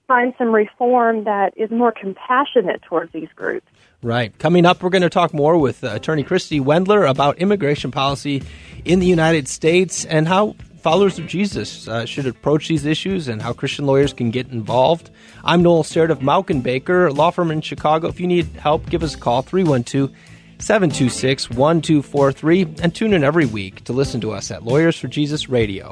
find 0.07 0.34
some 0.38 0.53
reform 0.53 1.24
that 1.24 1.53
is 1.57 1.72
more 1.72 1.91
compassionate 1.91 2.81
towards 2.84 3.12
these 3.12 3.29
groups. 3.36 3.67
Right. 4.05 4.38
Coming 4.38 4.67
up, 4.67 4.83
we're 4.83 4.91
going 4.91 5.01
to 5.01 5.09
talk 5.09 5.33
more 5.33 5.57
with 5.57 5.83
uh, 5.83 5.88
Attorney 5.95 6.21
Christy 6.21 6.59
Wendler 6.59 7.09
about 7.09 7.39
immigration 7.39 7.89
policy 7.89 8.43
in 8.85 9.00
the 9.00 9.07
United 9.07 9.47
States 9.47 10.05
and 10.05 10.27
how 10.27 10.55
followers 10.79 11.17
of 11.17 11.25
Jesus 11.25 11.88
uh, 11.88 12.05
should 12.05 12.27
approach 12.27 12.67
these 12.67 12.85
issues 12.85 13.27
and 13.27 13.41
how 13.41 13.51
Christian 13.51 13.88
lawyers 13.88 14.13
can 14.13 14.29
get 14.29 14.50
involved. 14.50 15.09
I'm 15.43 15.63
Noel 15.63 15.81
Sterrett 15.81 16.12
of 16.12 16.19
Mauck 16.19 16.51
and 16.51 16.62
Baker, 16.62 17.12
law 17.12 17.31
firm 17.31 17.50
in 17.50 17.62
Chicago. 17.62 18.07
If 18.07 18.19
you 18.19 18.27
need 18.27 18.45
help, 18.57 18.88
give 18.91 19.01
us 19.01 19.15
a 19.15 19.17
call 19.17 19.41
312 19.41 20.12
726 20.59 21.50
1243 21.50 22.83
and 22.83 22.93
tune 22.93 23.12
in 23.12 23.24
every 23.24 23.47
week 23.47 23.85
to 23.85 23.93
listen 23.93 24.21
to 24.21 24.33
us 24.33 24.51
at 24.51 24.63
Lawyers 24.63 24.95
for 24.95 25.07
Jesus 25.07 25.50
Radio. 25.50 25.89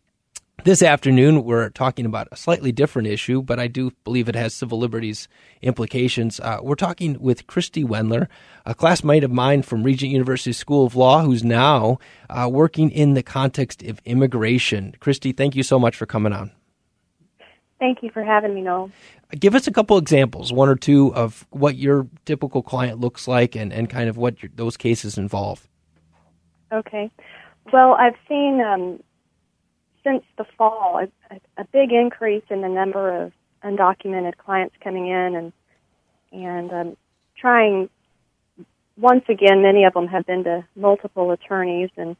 This 0.63 0.81
afternoon, 0.81 1.43
we're 1.43 1.69
talking 1.69 2.05
about 2.05 2.27
a 2.31 2.35
slightly 2.35 2.71
different 2.71 3.07
issue, 3.07 3.41
but 3.41 3.59
I 3.59 3.67
do 3.67 3.91
believe 4.03 4.27
it 4.27 4.35
has 4.35 4.53
civil 4.53 4.79
liberties 4.79 5.27
implications. 5.61 6.39
Uh, 6.39 6.57
we're 6.61 6.75
talking 6.75 7.19
with 7.21 7.47
Christy 7.47 7.83
Wendler, 7.83 8.27
a 8.65 8.73
classmate 8.73 9.23
of 9.23 9.31
mine 9.31 9.61
from 9.61 9.83
Regent 9.83 10.11
University 10.11 10.51
School 10.51 10.85
of 10.85 10.95
Law, 10.95 11.21
who's 11.21 11.43
now 11.43 11.99
uh, 12.29 12.49
working 12.51 12.89
in 12.89 13.13
the 13.13 13.23
context 13.23 13.83
of 13.83 14.01
immigration. 14.03 14.95
Christy, 14.99 15.31
thank 15.31 15.55
you 15.55 15.63
so 15.63 15.77
much 15.79 15.95
for 15.95 16.05
coming 16.05 16.33
on. 16.33 16.51
Thank 17.79 18.01
you 18.01 18.09
for 18.09 18.23
having 18.23 18.55
me, 18.55 18.61
Noel. 18.61 18.91
Give 19.39 19.53
us 19.53 19.67
a 19.67 19.71
couple 19.71 19.97
examples, 19.97 20.51
one 20.51 20.67
or 20.67 20.75
two, 20.75 21.13
of 21.13 21.45
what 21.51 21.75
your 21.75 22.07
typical 22.25 22.63
client 22.63 22.99
looks 22.99 23.27
like 23.27 23.55
and, 23.55 23.71
and 23.71 23.89
kind 23.89 24.09
of 24.09 24.17
what 24.17 24.41
your, 24.41 24.51
those 24.55 24.77
cases 24.77 25.17
involve. 25.17 25.67
Okay. 26.71 27.11
Well, 27.71 27.93
I've 27.93 28.15
seen 28.27 28.61
um, 28.61 29.03
since 30.03 30.23
the 30.37 30.45
fall 30.57 31.05
a, 31.29 31.39
a, 31.57 31.65
big 31.65 31.91
increase 31.91 32.43
in 32.49 32.61
the 32.61 32.69
number 32.69 33.23
of 33.23 33.31
undocumented 33.63 34.37
clients 34.37 34.75
coming 34.83 35.07
in 35.07 35.35
and 35.35 35.53
and 36.31 36.71
um, 36.71 36.97
trying. 37.37 37.89
Once 38.97 39.25
again, 39.29 39.61
many 39.61 39.83
of 39.83 39.93
them 39.93 40.07
have 40.07 40.25
been 40.25 40.43
to 40.43 40.65
multiple 40.75 41.31
attorneys 41.31 41.89
and 41.97 42.15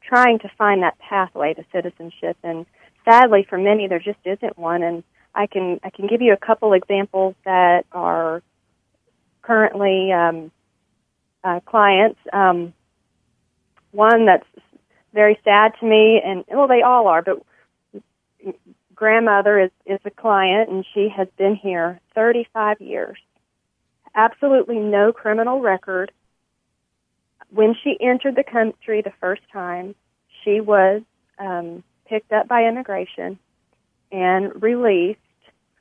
trying 0.00 0.38
to 0.38 0.48
find 0.56 0.82
that 0.82 0.98
pathway 0.98 1.52
to 1.54 1.64
citizenship. 1.72 2.36
And 2.44 2.66
sadly, 3.04 3.46
for 3.48 3.58
many, 3.58 3.88
there 3.88 3.98
just 3.98 4.18
isn't 4.24 4.58
one. 4.58 4.82
And 4.82 5.02
I 5.34 5.46
can 5.46 5.80
I 5.82 5.90
can 5.90 6.06
give 6.06 6.22
you 6.22 6.32
a 6.32 6.36
couple 6.36 6.72
examples 6.72 7.34
that 7.44 7.86
are 7.92 8.42
currently 9.42 10.12
um, 10.12 10.50
uh, 11.44 11.60
clients. 11.60 12.18
Um, 12.32 12.74
one 13.92 14.26
that's 14.26 14.46
very 15.12 15.38
sad 15.44 15.72
to 15.80 15.86
me, 15.86 16.20
and 16.24 16.44
well, 16.48 16.68
they 16.68 16.82
all 16.82 17.08
are, 17.08 17.22
but 17.22 17.42
grandmother 18.94 19.58
is 19.58 19.70
is 19.86 20.00
a 20.04 20.10
client, 20.10 20.70
and 20.70 20.84
she 20.94 21.08
has 21.08 21.28
been 21.36 21.56
here 21.56 22.00
35 22.14 22.80
years. 22.80 23.18
Absolutely 24.14 24.78
no 24.78 25.12
criminal 25.12 25.60
record. 25.60 26.12
When 27.52 27.74
she 27.82 27.96
entered 28.00 28.36
the 28.36 28.44
country 28.44 29.02
the 29.02 29.12
first 29.20 29.42
time, 29.52 29.94
she 30.44 30.60
was 30.60 31.02
um, 31.38 31.82
picked 32.10 32.32
up 32.32 32.48
by 32.48 32.64
immigration 32.64 33.38
and 34.12 34.60
released, 34.60 35.20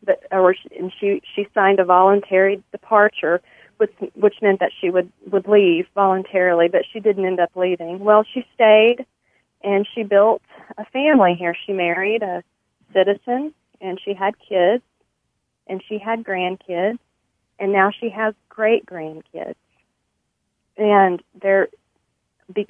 but 0.03 0.23
or 0.31 0.55
and 0.77 0.93
she 0.99 1.21
she 1.35 1.47
signed 1.53 1.79
a 1.79 1.83
voluntary 1.83 2.63
departure, 2.71 3.41
which 3.77 3.91
which 4.13 4.35
meant 4.41 4.59
that 4.59 4.71
she 4.79 4.89
would 4.91 5.11
would 5.31 5.47
leave 5.47 5.87
voluntarily, 5.95 6.69
but 6.69 6.83
she 6.93 6.99
didn't 6.99 7.25
end 7.25 7.39
up 7.39 7.51
leaving. 7.55 7.99
Well, 7.99 8.23
she 8.31 8.45
stayed, 8.53 9.05
and 9.63 9.87
she 9.93 10.03
built 10.03 10.43
a 10.77 10.85
family 10.85 11.33
here. 11.33 11.55
She 11.65 11.73
married 11.73 12.21
a 12.21 12.43
citizen, 12.93 13.53
and 13.81 13.99
she 13.99 14.13
had 14.13 14.35
kids, 14.47 14.83
and 15.67 15.83
she 15.89 15.97
had 15.97 16.23
grandkids, 16.23 16.99
and 17.57 17.73
now 17.73 17.91
she 17.91 18.09
has 18.09 18.35
great 18.49 18.85
grandkids. 18.85 19.55
And 20.77 21.21
they're 21.41 21.69
be, 22.53 22.67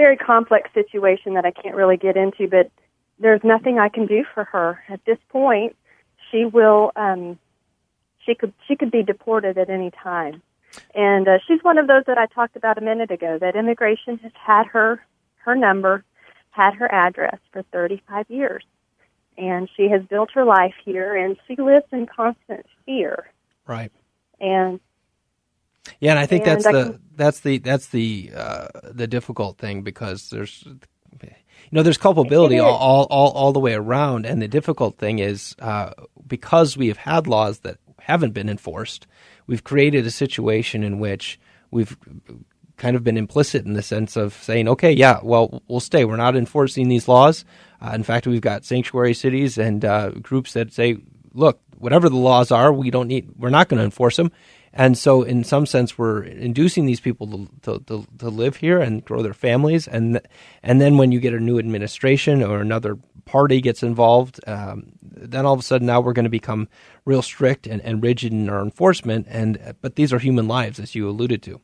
very 0.00 0.16
complex 0.16 0.70
situation 0.72 1.34
that 1.34 1.44
I 1.44 1.50
can't 1.50 1.76
really 1.76 1.98
get 1.98 2.16
into, 2.16 2.48
but 2.48 2.70
there's 3.18 3.42
nothing 3.44 3.78
I 3.78 3.90
can 3.90 4.06
do 4.06 4.24
for 4.32 4.44
her 4.44 4.82
at 4.88 5.04
this 5.04 5.18
point. 5.28 5.76
She 6.30 6.46
will. 6.46 6.90
Um, 6.96 7.38
she 8.24 8.34
could 8.34 8.54
she 8.66 8.76
could 8.76 8.90
be 8.90 9.02
deported 9.02 9.58
at 9.58 9.68
any 9.68 9.90
time, 9.90 10.40
and 10.94 11.28
uh, 11.28 11.38
she's 11.46 11.62
one 11.62 11.76
of 11.76 11.86
those 11.86 12.04
that 12.06 12.16
I 12.16 12.26
talked 12.26 12.56
about 12.56 12.78
a 12.78 12.80
minute 12.80 13.10
ago. 13.10 13.36
That 13.38 13.56
immigration 13.56 14.16
has 14.18 14.32
had 14.34 14.66
her 14.68 15.04
her 15.44 15.54
number, 15.54 16.02
had 16.50 16.74
her 16.74 16.90
address 16.90 17.38
for 17.52 17.62
35 17.70 18.30
years, 18.30 18.64
and 19.36 19.68
she 19.76 19.90
has 19.90 20.02
built 20.08 20.30
her 20.32 20.44
life 20.44 20.74
here, 20.82 21.14
and 21.14 21.36
she 21.46 21.56
lives 21.56 21.86
in 21.92 22.06
constant 22.06 22.64
fear. 22.86 23.26
Right. 23.66 23.92
And 24.40 24.80
yeah, 25.98 26.10
and 26.10 26.18
I 26.18 26.26
think 26.26 26.46
and 26.46 26.52
that's 26.52 26.66
I 26.66 26.72
the 26.72 26.84
can- 26.84 27.00
that's 27.16 27.40
the 27.40 27.58
that's 27.58 27.88
the 27.88 28.30
uh, 28.36 28.68
the 28.84 29.06
difficult 29.06 29.58
thing 29.58 29.82
because 29.82 30.30
there's 30.30 30.64
you 31.22 31.76
know 31.76 31.82
there's 31.82 31.98
culpability 31.98 32.58
all, 32.58 32.76
all 32.76 33.04
all 33.10 33.30
all 33.32 33.52
the 33.52 33.60
way 33.60 33.74
around, 33.74 34.26
and 34.26 34.40
the 34.40 34.48
difficult 34.48 34.98
thing 34.98 35.18
is 35.18 35.54
uh, 35.60 35.92
because 36.26 36.76
we 36.76 36.88
have 36.88 36.96
had 36.98 37.26
laws 37.26 37.60
that 37.60 37.78
haven't 38.00 38.32
been 38.32 38.48
enforced, 38.48 39.06
we've 39.46 39.64
created 39.64 40.06
a 40.06 40.10
situation 40.10 40.82
in 40.82 40.98
which 40.98 41.38
we've 41.70 41.96
kind 42.76 42.96
of 42.96 43.04
been 43.04 43.18
implicit 43.18 43.66
in 43.66 43.74
the 43.74 43.82
sense 43.82 44.16
of 44.16 44.32
saying, 44.34 44.66
okay, 44.66 44.90
yeah, 44.90 45.20
well, 45.22 45.62
we'll 45.68 45.80
stay. 45.80 46.04
We're 46.06 46.16
not 46.16 46.34
enforcing 46.34 46.88
these 46.88 47.08
laws. 47.08 47.44
Uh, 47.80 47.92
in 47.94 48.02
fact, 48.02 48.26
we've 48.26 48.40
got 48.40 48.64
sanctuary 48.64 49.12
cities 49.12 49.58
and 49.58 49.84
uh, 49.84 50.10
groups 50.12 50.54
that 50.54 50.72
say, 50.72 50.96
look, 51.34 51.60
whatever 51.76 52.08
the 52.08 52.16
laws 52.16 52.50
are, 52.50 52.72
we 52.72 52.90
don't 52.90 53.06
need, 53.08 53.28
we're 53.36 53.50
not 53.50 53.68
going 53.68 53.78
to 53.78 53.84
enforce 53.84 54.16
them. 54.16 54.32
And 54.72 54.96
so, 54.96 55.22
in 55.22 55.42
some 55.42 55.66
sense, 55.66 55.98
we're 55.98 56.22
inducing 56.22 56.86
these 56.86 57.00
people 57.00 57.26
to, 57.26 57.48
to, 57.62 57.84
to, 57.86 58.06
to 58.18 58.28
live 58.28 58.56
here 58.56 58.80
and 58.80 59.04
grow 59.04 59.20
their 59.22 59.34
families. 59.34 59.88
And 59.88 60.20
and 60.62 60.80
then 60.80 60.96
when 60.96 61.10
you 61.10 61.18
get 61.18 61.34
a 61.34 61.40
new 61.40 61.58
administration 61.58 62.42
or 62.42 62.60
another 62.60 62.96
party 63.24 63.60
gets 63.60 63.82
involved, 63.82 64.40
um, 64.46 64.92
then 65.02 65.44
all 65.44 65.54
of 65.54 65.60
a 65.60 65.64
sudden 65.64 65.86
now 65.86 66.00
we're 66.00 66.12
going 66.12 66.24
to 66.24 66.30
become 66.30 66.68
real 67.04 67.22
strict 67.22 67.66
and, 67.66 67.80
and 67.82 68.02
rigid 68.02 68.32
in 68.32 68.48
our 68.48 68.62
enforcement. 68.62 69.26
And 69.28 69.74
but 69.80 69.96
these 69.96 70.12
are 70.12 70.20
human 70.20 70.46
lives, 70.46 70.78
as 70.78 70.94
you 70.94 71.08
alluded 71.08 71.42
to. 71.44 71.60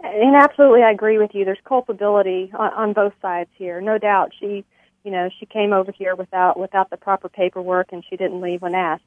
And 0.00 0.34
absolutely, 0.34 0.82
I 0.82 0.90
agree 0.90 1.18
with 1.18 1.30
you. 1.32 1.44
There's 1.44 1.58
culpability 1.64 2.50
on, 2.58 2.72
on 2.72 2.92
both 2.92 3.12
sides 3.22 3.50
here, 3.54 3.80
no 3.80 3.98
doubt. 3.98 4.32
She, 4.38 4.64
you 5.04 5.12
know, 5.12 5.30
she 5.38 5.46
came 5.46 5.72
over 5.72 5.92
here 5.92 6.16
without 6.16 6.58
without 6.58 6.90
the 6.90 6.96
proper 6.96 7.28
paperwork, 7.28 7.92
and 7.92 8.04
she 8.08 8.16
didn't 8.16 8.40
leave 8.40 8.62
when 8.62 8.74
asked. 8.74 9.04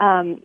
Um, 0.00 0.42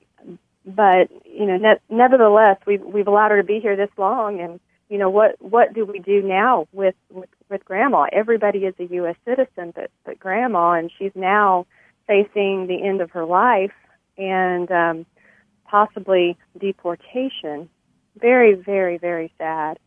but 0.68 1.10
you 1.26 1.46
know, 1.46 1.58
ne- 1.58 1.80
nevertheless, 1.90 2.58
we've 2.68 2.84
we've 2.84 3.08
allowed 3.08 3.32
her 3.32 3.38
to 3.38 3.48
be 3.48 3.60
here 3.60 3.78
this 3.78 3.90
long, 3.98 4.42
and 4.42 4.60
you 4.90 4.98
know, 4.98 5.10
what 5.10 5.36
what 5.40 5.74
do 5.74 5.86
we 5.86 6.00
do 6.00 6.22
now 6.22 6.68
with 6.74 6.96
with, 7.10 7.30
with 7.50 7.64
Grandma? 7.64 8.08
Everybody 8.12 8.60
is 8.60 8.76
a 8.78 8.86
U.S. 8.96 9.16
citizen, 9.26 9.72
but 9.74 9.90
but 10.06 10.20
Grandma, 10.20 10.74
and 10.74 10.92
she's 11.00 11.14
now 11.16 11.66
facing 12.06 12.68
the 12.68 12.82
end 12.84 13.02
of 13.02 13.12
her 13.12 13.26
life 13.26 13.72
and 14.18 14.70
um, 14.72 15.06
possibly 15.66 16.38
deportation. 16.60 17.70
Very, 18.20 18.56
very, 18.56 18.98
very 18.98 19.32
sad. 19.38 19.78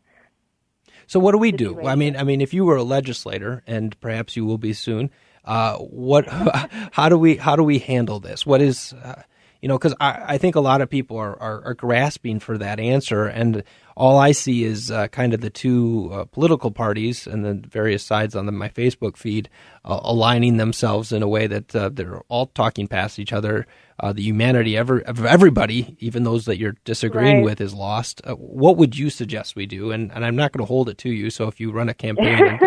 So 1.06 1.18
what 1.18 1.32
do 1.32 1.38
we 1.38 1.52
do? 1.52 1.84
I 1.86 1.94
mean, 1.94 2.16
I 2.16 2.22
mean, 2.22 2.40
if 2.40 2.54
you 2.54 2.64
were 2.64 2.76
a 2.76 2.82
legislator, 2.82 3.62
and 3.66 3.98
perhaps 4.00 4.36
you 4.36 4.44
will 4.44 4.58
be 4.58 4.72
soon, 4.72 5.10
uh, 5.44 5.76
what? 5.76 6.26
How 6.92 7.08
do 7.08 7.18
we? 7.18 7.36
How 7.36 7.56
do 7.56 7.64
we 7.64 7.80
handle 7.80 8.20
this? 8.20 8.46
What 8.46 8.62
is? 8.62 8.92
Uh, 8.92 9.22
you 9.62 9.68
know, 9.68 9.78
because 9.78 9.94
I, 10.00 10.22
I 10.34 10.38
think 10.38 10.54
a 10.56 10.60
lot 10.60 10.80
of 10.80 10.90
people 10.90 11.16
are, 11.18 11.40
are, 11.40 11.64
are 11.66 11.74
grasping 11.74 12.40
for 12.40 12.58
that 12.58 12.80
answer, 12.80 13.26
and 13.26 13.62
all 13.96 14.18
I 14.18 14.32
see 14.32 14.64
is 14.64 14.90
uh, 14.90 15.08
kind 15.08 15.34
of 15.34 15.40
the 15.42 15.50
two 15.50 16.10
uh, 16.12 16.24
political 16.26 16.70
parties 16.70 17.26
and 17.26 17.44
the 17.44 17.54
various 17.68 18.02
sides 18.02 18.34
on 18.36 18.46
the, 18.46 18.52
my 18.52 18.68
Facebook 18.70 19.16
feed 19.16 19.50
uh, 19.84 20.00
aligning 20.02 20.56
themselves 20.56 21.12
in 21.12 21.22
a 21.22 21.28
way 21.28 21.46
that 21.46 21.76
uh, 21.76 21.90
they're 21.92 22.20
all 22.28 22.46
talking 22.46 22.88
past 22.88 23.18
each 23.18 23.32
other. 23.32 23.66
Uh, 24.00 24.12
the 24.14 24.22
humanity 24.22 24.76
ever, 24.78 25.00
of 25.00 25.24
everybody, 25.26 25.96
even 26.00 26.24
those 26.24 26.46
that 26.46 26.58
you're 26.58 26.76
disagreeing 26.86 27.38
Right. 27.38 27.44
with, 27.44 27.60
is 27.60 27.74
lost. 27.74 28.22
Uh, 28.24 28.34
what 28.36 28.78
would 28.78 28.96
you 28.98 29.10
suggest 29.10 29.56
we 29.56 29.66
do? 29.66 29.90
And, 29.92 30.10
and 30.12 30.24
I'm 30.24 30.36
not 30.36 30.52
going 30.52 30.64
to 30.64 30.68
hold 30.68 30.88
it 30.88 30.96
to 30.98 31.10
you. 31.10 31.28
So 31.30 31.48
if 31.48 31.60
you 31.60 31.70
run 31.70 31.90
a 31.90 31.94
campaign, 31.94 32.46
and 32.46 32.60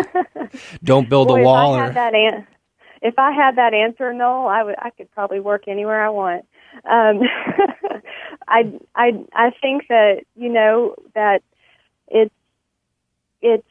don't 0.84 1.08
build 1.08 1.30
a 1.30 1.34
wall 1.36 1.74
if 1.74 1.80
I 1.80 1.80
or 1.80 1.84
had 1.86 1.94
that 1.96 2.14
an- 2.14 2.46
if 3.02 3.18
I 3.18 3.32
had 3.32 3.56
that 3.56 3.74
answer, 3.74 4.12
Noel, 4.14 4.46
I 4.48 4.62
would 4.62 4.76
I 4.78 4.90
could 4.90 5.10
probably 5.10 5.40
work 5.40 5.64
anywhere 5.68 6.04
I 6.04 6.10
want. 6.10 6.46
Um, 6.84 7.20
I 8.48 8.72
I 8.94 9.12
I 9.32 9.50
think 9.60 9.88
that 9.88 10.22
you 10.36 10.48
know 10.48 10.94
that 11.14 11.42
it's 12.08 12.34
it's 13.40 13.66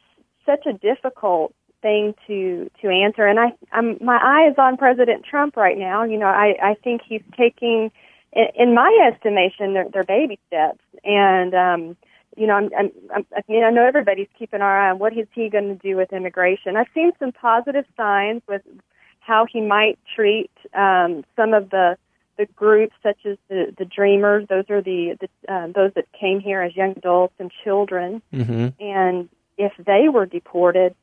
such 0.46 0.66
a 0.66 0.72
difficult 0.72 1.54
thing 1.82 2.14
to 2.26 2.70
to 2.80 2.88
answer, 2.88 3.26
and 3.26 3.38
I 3.38 3.52
I'm 3.72 3.98
my 4.00 4.16
eye 4.16 4.48
is 4.50 4.56
on 4.58 4.76
President 4.76 5.24
Trump 5.24 5.56
right 5.56 5.78
now. 5.78 6.02
You 6.04 6.18
know, 6.18 6.26
I 6.26 6.54
I 6.62 6.74
think 6.82 7.02
he's 7.06 7.22
taking, 7.36 7.90
in, 8.32 8.46
in 8.56 8.74
my 8.74 9.10
estimation, 9.12 9.74
they're, 9.74 9.88
they're 9.92 10.04
baby 10.04 10.38
steps, 10.48 10.84
and 11.04 11.54
um, 11.54 11.96
you 12.36 12.46
know, 12.46 12.54
I'm, 12.54 12.70
I'm, 12.76 12.90
I'm, 13.14 13.26
I 13.36 13.42
mean, 13.48 13.64
I 13.64 13.70
know 13.70 13.86
everybody's 13.86 14.28
keeping 14.38 14.60
our 14.60 14.80
eye 14.80 14.90
on 14.90 14.98
what 14.98 15.16
is 15.16 15.28
he 15.34 15.48
going 15.48 15.68
to 15.68 15.74
do 15.76 15.96
with 15.96 16.12
immigration. 16.12 16.76
I've 16.76 16.88
seen 16.94 17.12
some 17.18 17.32
positive 17.32 17.84
signs 17.96 18.42
with 18.48 18.62
how 19.20 19.46
he 19.50 19.60
might 19.60 19.98
treat 20.14 20.50
um, 20.74 21.24
some 21.36 21.54
of 21.54 21.70
the 21.70 21.96
the 22.36 22.46
groups, 22.46 22.94
such 23.02 23.18
as 23.24 23.36
the 23.48 23.74
the 23.76 23.84
Dreamers. 23.84 24.46
Those 24.48 24.64
are 24.70 24.82
the, 24.82 25.16
the 25.20 25.52
uh, 25.52 25.66
those 25.68 25.92
that 25.94 26.06
came 26.12 26.40
here 26.40 26.62
as 26.62 26.74
young 26.76 26.92
adults 26.96 27.34
and 27.38 27.50
children. 27.62 28.22
hmm 28.32 28.68
And 28.80 29.28
if 29.58 29.72
they 29.78 30.08
were 30.08 30.26
deported, 30.26 30.94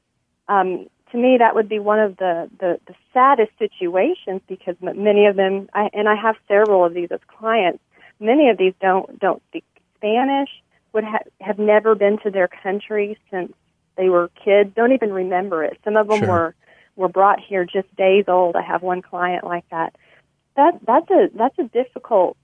um, 0.47 0.87
to 1.11 1.17
me 1.17 1.37
that 1.37 1.55
would 1.55 1.69
be 1.69 1.79
one 1.79 1.99
of 1.99 2.17
the 2.17 2.49
the, 2.59 2.79
the 2.87 2.95
saddest 3.13 3.51
situations 3.59 4.41
because 4.47 4.75
m- 4.85 5.03
many 5.03 5.25
of 5.25 5.35
them, 5.35 5.69
I, 5.73 5.89
and 5.93 6.07
I 6.09 6.15
have 6.15 6.35
several 6.47 6.85
of 6.85 6.93
these 6.93 7.11
as 7.11 7.19
clients. 7.27 7.79
Many 8.19 8.49
of 8.49 8.57
these 8.57 8.73
don't 8.81 9.19
don't 9.19 9.41
speak 9.49 9.65
Spanish, 9.95 10.49
would 10.93 11.03
ha- 11.03 11.19
have 11.39 11.59
never 11.59 11.95
been 11.95 12.17
to 12.19 12.29
their 12.31 12.47
country 12.47 13.17
since 13.29 13.53
they 13.97 14.09
were 14.09 14.29
kids, 14.43 14.71
don't 14.75 14.93
even 14.93 15.11
remember 15.13 15.63
it. 15.63 15.77
Some 15.83 15.95
of 15.95 16.07
them 16.07 16.19
Sure. 16.21 16.27
were 16.29 16.55
were 16.97 17.07
brought 17.09 17.39
here 17.39 17.63
just 17.65 17.93
days 17.95 18.25
old. 18.27 18.55
I 18.55 18.61
have 18.61 18.81
one 18.83 19.01
client 19.01 19.43
like 19.45 19.63
that. 19.71 19.95
That 20.55 20.79
that's 20.85 21.09
a 21.09 21.29
that's 21.35 21.57
a 21.59 21.63
difficult. 21.63 22.37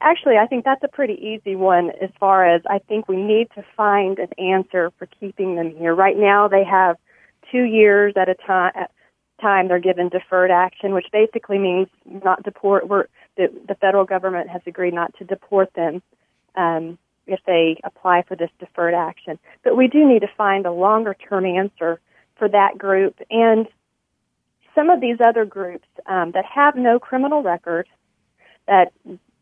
Actually, 0.00 0.36
I 0.36 0.46
think 0.46 0.64
that's 0.64 0.82
a 0.84 0.88
pretty 0.88 1.14
easy 1.14 1.56
one 1.56 1.90
as 2.02 2.10
far 2.20 2.46
as 2.46 2.62
I 2.68 2.78
think 2.78 3.08
we 3.08 3.16
need 3.16 3.48
to 3.54 3.64
find 3.76 4.18
an 4.18 4.28
answer 4.38 4.92
for 4.98 5.06
keeping 5.06 5.56
them 5.56 5.74
here. 5.76 5.94
Right 5.94 6.16
now, 6.16 6.48
they 6.48 6.64
have 6.64 6.96
two 7.50 7.62
years 7.62 8.14
at 8.16 8.28
a 8.28 8.34
time. 8.34 8.72
At 8.74 8.90
time 9.40 9.68
they're 9.68 9.78
given 9.78 10.08
deferred 10.08 10.50
action, 10.50 10.94
which 10.94 11.06
basically 11.12 11.58
means 11.58 11.88
not 12.06 12.42
deport. 12.42 12.88
We're, 12.88 13.06
the, 13.36 13.48
the 13.68 13.74
federal 13.74 14.04
government 14.04 14.48
has 14.48 14.62
agreed 14.66 14.94
not 14.94 15.14
to 15.18 15.24
deport 15.24 15.72
them 15.74 16.02
um, 16.54 16.98
if 17.26 17.40
they 17.46 17.80
apply 17.84 18.22
for 18.26 18.36
this 18.36 18.50
deferred 18.58 18.94
action. 18.94 19.38
But 19.62 19.76
we 19.76 19.88
do 19.88 20.06
need 20.06 20.20
to 20.20 20.30
find 20.36 20.66
a 20.66 20.72
longer 20.72 21.14
term 21.14 21.44
answer 21.44 22.00
for 22.38 22.48
that 22.48 22.78
group 22.78 23.16
and 23.30 23.66
some 24.74 24.90
of 24.90 25.00
these 25.00 25.18
other 25.20 25.44
groups 25.44 25.86
um, 26.06 26.32
that 26.32 26.44
have 26.44 26.76
no 26.76 26.98
criminal 26.98 27.42
record, 27.42 27.86
that 28.66 28.92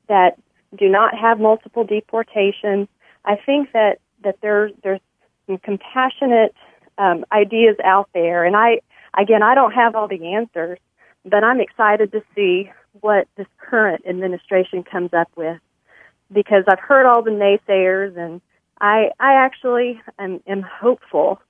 that 0.09 0.39
do 0.77 0.89
not 0.89 1.17
have 1.17 1.41
multiple 1.41 1.85
deportations. 1.85 2.89
I 3.25 3.37
think 3.37 3.73
that 3.73 3.99
that 4.23 4.37
there's 4.43 4.73
there's 4.83 5.01
some 5.47 5.59
compassionate 5.59 6.55
um, 6.99 7.25
ideas 7.33 7.77
out 7.85 8.09
there, 8.15 8.45
and 8.45 8.57
I 8.57 8.81
again 9.19 9.43
I 9.43 9.55
don't 9.55 9.73
have 9.73 9.95
all 9.95 10.09
the 10.09 10.35
answers, 10.35 10.79
but 11.25 11.45
I'm 11.45 11.61
excited 11.61 12.13
to 12.13 12.23
see 12.35 12.71
what 13.01 13.27
this 13.37 13.47
current 13.59 14.05
administration 14.07 14.85
comes 14.85 15.13
up 15.13 15.31
with 15.37 15.59
because 16.33 16.65
I've 16.69 16.81
heard 16.81 17.07
all 17.07 17.23
the 17.23 17.31
naysayers, 17.31 18.17
and 18.17 18.41
I 18.81 19.11
I 19.19 19.35
actually 19.35 20.01
am, 20.19 20.43
am 20.47 20.63
hopeful 20.63 21.41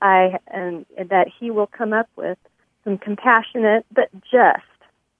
I 0.00 0.38
and 0.48 0.86
that 0.96 1.28
he 1.38 1.50
will 1.50 1.66
come 1.66 1.92
up 1.92 2.08
with 2.16 2.38
some 2.86 2.98
compassionate 2.98 3.84
but 3.92 4.08
just 4.22 4.62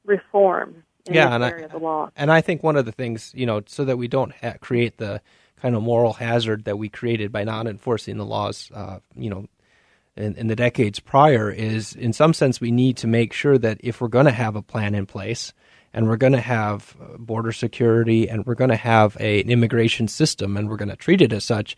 reform 0.05 0.85
in 1.07 1.15
Yeah, 1.15 1.35
and 1.35 1.45
I- 1.45 1.51
area 1.51 1.67
of 1.67 1.73
the 1.73 1.79
law. 1.79 2.11
And 2.17 2.31
I 2.31 2.41
think 2.41 2.63
one 2.63 2.77
of 2.77 2.85
the 2.85 2.93
things, 2.93 3.33
you 3.35 3.45
know, 3.45 3.61
so 3.67 3.85
that 3.85 3.99
we 3.99 4.09
don't 4.09 4.33
ha- 4.41 4.55
create 4.61 4.99
the 4.99 5.21
kind 5.61 5.75
of 5.75 5.83
moral 5.83 6.13
hazard 6.15 6.65
that 6.65 6.79
we 6.79 6.89
created 6.89 7.33
by 7.33 7.43
not 7.45 7.67
enforcing 7.67 8.17
the 8.19 8.25
laws, 8.25 8.71
uh, 8.75 9.01
you 9.17 9.29
know, 9.29 9.47
in, 10.17 10.35
in 10.37 10.47
the 10.47 10.57
decades 10.57 11.01
prior, 11.01 11.51
is 11.51 11.95
in 11.95 12.13
some 12.13 12.33
sense 12.33 12.61
we 12.61 12.71
need 12.71 12.97
to 12.99 13.07
make 13.07 13.33
sure 13.33 13.59
that 13.59 13.79
if 13.81 14.01
we're 14.01 14.09
going 14.09 14.27
to 14.27 14.33
have 14.33 14.55
a 14.57 14.63
plan 14.63 14.95
in 14.95 15.07
place, 15.07 15.53
and 15.93 16.07
we're 16.09 16.17
going 16.17 16.35
to 16.35 16.41
have 16.41 16.95
uh, 17.01 17.17
border 17.17 17.53
security, 17.53 18.29
and 18.29 18.45
we're 18.47 18.55
going 18.55 18.71
to 18.71 18.77
have 18.77 19.17
a, 19.19 19.41
an 19.41 19.51
immigration 19.51 20.07
system, 20.09 20.57
and 20.57 20.69
we're 20.69 20.77
going 20.77 20.91
to 20.91 20.97
treat 20.97 21.23
it 21.23 21.33
as 21.33 21.45
such, 21.45 21.75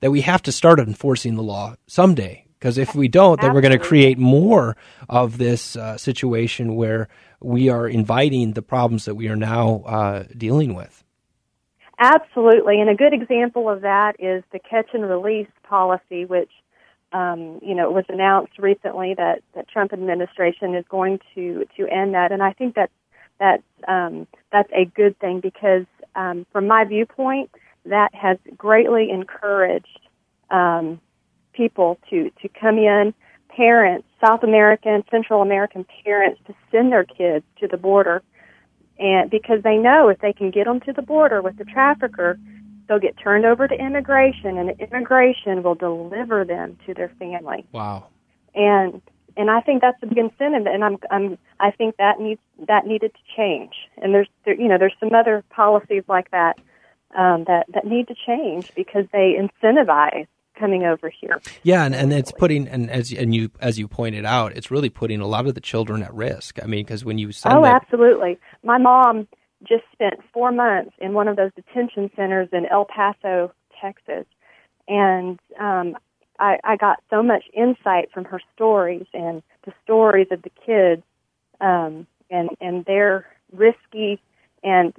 that 0.00 0.10
we 0.10 0.20
have 0.20 0.42
to 0.42 0.52
start 0.52 0.78
enforcing 0.78 1.36
the 1.36 1.42
law 1.42 1.74
someday. 1.86 2.41
Because 2.62 2.78
if 2.78 2.94
we 2.94 3.08
don't, 3.08 3.40
then 3.40 3.54
we're 3.54 3.60
going 3.60 3.76
to 3.76 3.84
create 3.84 4.18
more 4.18 4.76
of 5.08 5.38
this 5.38 5.74
uh, 5.74 5.98
situation 5.98 6.76
where 6.76 7.08
we 7.40 7.68
are 7.68 7.88
inviting 7.88 8.52
the 8.52 8.62
problems 8.62 9.04
that 9.06 9.16
we 9.16 9.26
are 9.26 9.34
now 9.34 9.82
uh, 9.84 10.24
dealing 10.38 10.72
with. 10.72 11.02
Absolutely, 11.98 12.80
and 12.80 12.88
a 12.88 12.94
good 12.94 13.12
example 13.12 13.68
of 13.68 13.80
that 13.80 14.14
is 14.20 14.44
the 14.52 14.60
catch 14.60 14.90
and 14.92 15.10
release 15.10 15.48
policy, 15.64 16.24
which 16.24 16.52
um, 17.12 17.58
you 17.62 17.74
know, 17.74 17.90
it 17.90 17.92
was 17.92 18.04
announced 18.08 18.56
recently 18.60 19.14
that 19.14 19.42
the 19.56 19.64
Trump 19.64 19.92
administration 19.92 20.76
is 20.76 20.84
going 20.88 21.18
to 21.34 21.66
to 21.76 21.88
end 21.88 22.14
that, 22.14 22.30
and 22.30 22.44
I 22.44 22.52
think 22.52 22.76
that's 22.76 22.92
that's 23.40 23.64
um, 23.88 24.28
that's 24.52 24.70
a 24.72 24.84
good 24.84 25.18
thing 25.18 25.40
because, 25.40 25.84
um, 26.14 26.46
from 26.52 26.68
my 26.68 26.84
viewpoint, 26.84 27.50
that 27.86 28.14
has 28.14 28.38
greatly 28.56 29.10
encouraged 29.10 29.98
um, 30.52 31.00
people 31.52 31.98
to 32.10 32.30
to 32.42 32.48
come 32.48 32.78
in, 32.78 33.14
parents, 33.48 34.06
South 34.24 34.42
American, 34.42 35.04
Central 35.10 35.42
American 35.42 35.86
parents, 36.04 36.40
to 36.46 36.54
send 36.70 36.92
their 36.92 37.04
kids 37.04 37.44
to 37.60 37.68
the 37.68 37.76
border, 37.76 38.22
and 38.98 39.30
because 39.30 39.62
they 39.62 39.76
know 39.76 40.08
if 40.08 40.18
they 40.20 40.32
can 40.32 40.50
get 40.50 40.64
them 40.64 40.80
to 40.80 40.92
the 40.92 41.02
border 41.02 41.42
with 41.42 41.56
the 41.56 41.64
trafficker, 41.64 42.38
they'll 42.88 42.98
get 42.98 43.16
turned 43.18 43.44
over 43.44 43.68
to 43.68 43.74
immigration, 43.74 44.58
and 44.58 44.70
immigration 44.80 45.62
will 45.62 45.74
deliver 45.74 46.44
them 46.44 46.76
to 46.86 46.94
their 46.94 47.10
family. 47.18 47.66
Wow. 47.72 48.06
And 48.54 49.00
and 49.36 49.50
I 49.50 49.60
think 49.60 49.80
that's 49.80 50.02
a 50.02 50.06
big 50.06 50.18
incentive, 50.18 50.66
and 50.66 50.84
I'm 50.84 50.98
I'm 51.10 51.38
I 51.58 51.70
think 51.70 51.96
that 51.96 52.20
needs 52.20 52.40
that 52.68 52.86
needed 52.86 53.12
to 53.14 53.36
change. 53.36 53.72
And 53.96 54.14
there's 54.14 54.28
there, 54.44 54.54
you 54.54 54.68
know 54.68 54.78
there's 54.78 54.96
some 55.00 55.12
other 55.14 55.42
policies 55.50 56.04
like 56.08 56.30
that 56.30 56.58
um, 57.16 57.44
that 57.44 57.66
that 57.72 57.86
need 57.86 58.08
to 58.08 58.14
change 58.26 58.72
because 58.74 59.06
they 59.12 59.34
incentivize 59.38 60.26
coming 60.58 60.84
over 60.84 61.08
here. 61.08 61.40
Yeah, 61.62 61.84
and, 61.84 61.94
and 61.94 62.12
it's 62.12 62.32
putting 62.32 62.68
and 62.68 62.90
as 62.90 63.12
and 63.12 63.34
you 63.34 63.50
as 63.60 63.78
you 63.78 63.88
pointed 63.88 64.24
out, 64.24 64.56
it's 64.56 64.70
really 64.70 64.90
putting 64.90 65.20
a 65.20 65.26
lot 65.26 65.46
of 65.46 65.54
the 65.54 65.60
children 65.60 66.02
at 66.02 66.12
risk. 66.14 66.58
I 66.62 66.66
mean, 66.66 66.84
because 66.84 67.04
when 67.04 67.18
you 67.18 67.32
send 67.32 67.56
oh, 67.56 67.62
that, 67.62 67.82
absolutely. 67.82 68.38
My 68.62 68.78
mom 68.78 69.28
just 69.66 69.84
spent 69.92 70.14
four 70.32 70.52
months 70.52 70.92
in 70.98 71.12
one 71.12 71.28
of 71.28 71.36
those 71.36 71.50
detention 71.54 72.10
centers 72.16 72.48
in 72.52 72.66
El 72.66 72.84
Paso, 72.84 73.52
Texas, 73.80 74.26
and 74.88 75.38
um, 75.60 75.96
I, 76.38 76.58
I 76.64 76.76
got 76.76 77.02
so 77.10 77.22
much 77.22 77.44
insight 77.54 78.10
from 78.12 78.24
her 78.24 78.40
stories 78.54 79.06
and 79.14 79.42
the 79.64 79.72
stories 79.84 80.26
of 80.30 80.42
the 80.42 80.50
kids 80.64 81.02
um, 81.60 82.06
and 82.30 82.50
and 82.60 82.84
their 82.84 83.26
risky 83.52 84.20
and 84.64 84.92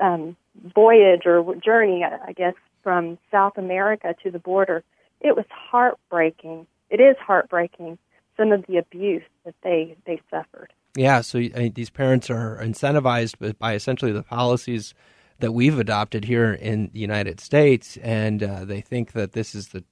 um, 0.00 0.36
voyage 0.74 1.22
or 1.26 1.54
journey, 1.56 2.04
I 2.04 2.32
guess, 2.32 2.54
from 2.84 3.18
South 3.32 3.58
America 3.58 4.14
to 4.22 4.30
the 4.30 4.38
border. 4.38 4.84
It 5.20 5.34
was 5.34 5.46
heartbreaking. 5.50 6.68
It 6.90 7.00
is 7.00 7.16
heartbreaking. 7.18 7.98
Some 8.36 8.52
of 8.52 8.64
the 8.66 8.76
abuse 8.76 9.22
that 9.44 9.54
they 9.64 9.96
they 10.06 10.20
suffered. 10.30 10.72
Yeah, 10.96 11.22
so 11.22 11.40
these 11.40 11.90
parents 11.90 12.30
are 12.30 12.58
incentivized 12.62 13.58
by 13.58 13.74
essentially 13.74 14.12
the 14.12 14.22
policies 14.22 14.94
that 15.40 15.52
we've 15.52 15.78
adopted 15.78 16.24
here 16.24 16.52
in 16.52 16.90
the 16.92 17.00
United 17.00 17.40
States, 17.40 17.96
and 17.96 18.42
uh, 18.42 18.64
they 18.64 18.80
think 18.80 19.12
that 19.12 19.32
this 19.32 19.54
is 19.54 19.68
the 19.68 19.82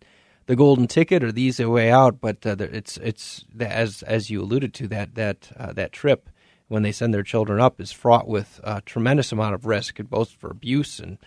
the 0.46 0.56
golden 0.56 0.86
ticket 0.88 1.22
or 1.22 1.30
the 1.32 1.42
easy 1.42 1.64
way 1.64 1.90
out. 1.90 2.20
But 2.20 2.44
uh, 2.46 2.56
it's 2.58 2.98
it's 2.98 3.44
as 3.58 4.02
as 4.02 4.30
you 4.30 4.42
alluded 4.42 4.74
to 4.74 4.88
that 4.88 5.14
that 5.14 5.50
uh, 5.56 5.72
that 5.72 5.92
trip 5.92 6.28
when 6.68 6.82
they 6.82 6.92
send 6.92 7.12
their 7.12 7.22
children 7.22 7.60
up 7.60 7.80
is 7.80 7.92
fraught 7.92 8.26
with 8.26 8.60
a 8.64 8.80
tremendous 8.80 9.32
amount 9.32 9.54
of 9.54 9.66
risk, 9.66 9.98
both 10.08 10.30
for 10.30 10.50
abuse 10.50 10.98
and 10.98 11.18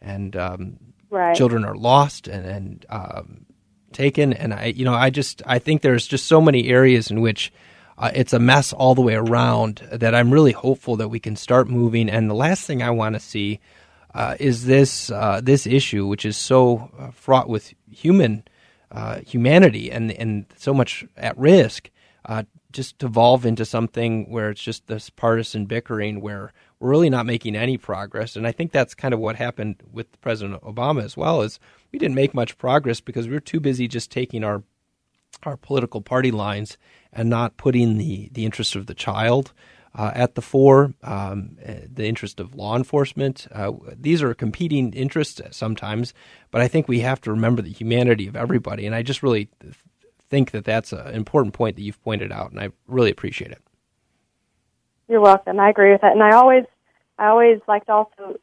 and 0.00 0.36
um, 0.36 0.76
right. 1.14 1.36
children 1.36 1.64
are 1.64 1.76
lost 1.76 2.28
and 2.28 2.44
and 2.44 2.86
um, 2.90 3.46
taken. 3.92 4.32
And 4.32 4.52
I 4.52 4.66
you 4.66 4.84
know 4.84 4.94
I 4.94 5.10
just 5.10 5.42
I 5.46 5.58
think 5.58 5.82
there's 5.82 6.06
just 6.06 6.26
so 6.26 6.40
many 6.40 6.68
areas 6.68 7.10
in 7.10 7.20
which 7.20 7.52
uh, 7.96 8.10
it's 8.14 8.32
a 8.32 8.38
mess 8.38 8.72
all 8.72 8.94
the 8.94 9.02
way 9.02 9.14
around 9.14 9.86
that 9.92 10.14
I'm 10.14 10.32
really 10.32 10.52
hopeful 10.52 10.96
that 10.96 11.08
we 11.08 11.20
can 11.20 11.36
start 11.36 11.68
moving. 11.68 12.10
And 12.10 12.28
the 12.28 12.34
last 12.34 12.66
thing 12.66 12.82
I 12.82 12.90
want 12.90 13.14
to 13.14 13.20
see 13.20 13.60
uh, 14.14 14.36
is 14.38 14.66
this 14.66 15.10
uh, 15.10 15.40
this 15.42 15.66
issue, 15.66 16.06
which 16.06 16.24
is 16.24 16.36
so 16.36 16.90
uh, 16.98 17.10
fraught 17.10 17.48
with 17.48 17.72
human 17.90 18.44
uh, 18.90 19.20
humanity 19.20 19.90
and 19.90 20.12
and 20.12 20.46
so 20.56 20.74
much 20.74 21.04
at 21.16 21.36
risk, 21.38 21.90
uh, 22.26 22.44
just 22.72 23.02
evolve 23.02 23.46
into 23.46 23.64
something 23.64 24.30
where 24.30 24.50
it's 24.50 24.62
just 24.62 24.86
this 24.86 25.10
partisan 25.10 25.66
bickering 25.66 26.20
where 26.20 26.52
really 26.84 27.10
not 27.10 27.26
making 27.26 27.56
any 27.56 27.76
progress. 27.76 28.36
And 28.36 28.46
I 28.46 28.52
think 28.52 28.70
that's 28.70 28.94
kind 28.94 29.14
of 29.14 29.20
what 29.20 29.36
happened 29.36 29.76
with 29.90 30.20
President 30.20 30.62
Obama 30.62 31.02
as 31.02 31.16
well. 31.16 31.42
Is 31.42 31.58
we 31.92 31.98
didn't 31.98 32.14
make 32.14 32.34
much 32.34 32.58
progress 32.58 33.00
because 33.00 33.26
we 33.26 33.34
were 33.34 33.40
too 33.40 33.60
busy 33.60 33.88
just 33.88 34.10
taking 34.10 34.44
our 34.44 34.62
our 35.42 35.56
political 35.56 36.00
party 36.00 36.30
lines 36.30 36.78
and 37.12 37.28
not 37.28 37.56
putting 37.56 37.98
the, 37.98 38.28
the 38.32 38.44
interest 38.44 38.76
of 38.76 38.86
the 38.86 38.94
child 38.94 39.52
uh, 39.96 40.10
at 40.14 40.34
the 40.34 40.42
fore, 40.42 40.94
um, 41.02 41.56
the 41.92 42.06
interest 42.06 42.40
of 42.40 42.54
law 42.54 42.76
enforcement. 42.76 43.46
Uh, 43.52 43.72
these 43.96 44.22
are 44.22 44.34
competing 44.34 44.92
interests 44.92 45.40
sometimes, 45.50 46.14
but 46.50 46.60
I 46.60 46.68
think 46.68 46.88
we 46.88 47.00
have 47.00 47.20
to 47.22 47.30
remember 47.30 47.62
the 47.62 47.72
humanity 47.72 48.26
of 48.26 48.36
everybody. 48.36 48.86
And 48.86 48.94
I 48.94 49.02
just 49.02 49.22
really 49.22 49.48
think 50.30 50.50
that 50.52 50.64
that's 50.64 50.92
an 50.92 51.14
important 51.14 51.54
point 51.54 51.76
that 51.76 51.82
you've 51.82 52.02
pointed 52.02 52.32
out, 52.32 52.50
and 52.50 52.60
I 52.60 52.70
really 52.88 53.10
appreciate 53.10 53.52
it. 53.52 53.62
You're 55.08 55.20
welcome. 55.20 55.60
I 55.60 55.70
agree 55.70 55.92
with 55.92 56.00
that, 56.00 56.12
and 56.12 56.22
I 56.22 56.34
always, 56.34 56.64
I 57.18 57.26
always 57.26 57.60
like 57.68 57.86
to 57.86 57.92
also 57.92 58.36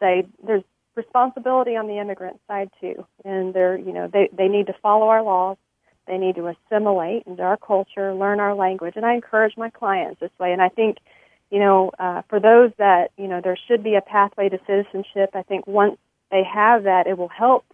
say 0.00 0.26
there's 0.46 0.62
responsibility 0.94 1.76
on 1.76 1.88
the 1.88 1.98
immigrant 1.98 2.40
side 2.46 2.70
too, 2.80 3.06
and 3.24 3.52
they're, 3.52 3.76
you 3.76 3.92
know, 3.92 4.08
they 4.12 4.28
they 4.32 4.48
need 4.48 4.66
to 4.68 4.74
follow 4.82 5.08
our 5.08 5.22
laws 5.22 5.56
they 6.06 6.18
need 6.18 6.36
to 6.36 6.48
assimilate 6.48 7.24
into 7.26 7.42
our 7.42 7.56
culture, 7.56 8.14
learn 8.14 8.40
our 8.40 8.54
language, 8.54 8.94
and 8.96 9.06
I 9.06 9.14
encourage 9.14 9.56
my 9.56 9.70
clients 9.70 10.20
this 10.20 10.30
way. 10.38 10.52
And 10.52 10.60
I 10.60 10.68
think, 10.68 10.98
you 11.50 11.58
know, 11.58 11.90
uh, 11.98 12.22
for 12.28 12.40
those 12.40 12.72
that 12.78 13.10
you 13.16 13.26
know, 13.26 13.40
there 13.42 13.56
should 13.68 13.82
be 13.82 13.94
a 13.94 14.00
pathway 14.00 14.48
to 14.48 14.58
citizenship. 14.66 15.30
I 15.34 15.42
think 15.42 15.66
once 15.66 15.96
they 16.30 16.42
have 16.44 16.84
that, 16.84 17.06
it 17.06 17.16
will 17.16 17.28
help 17.28 17.64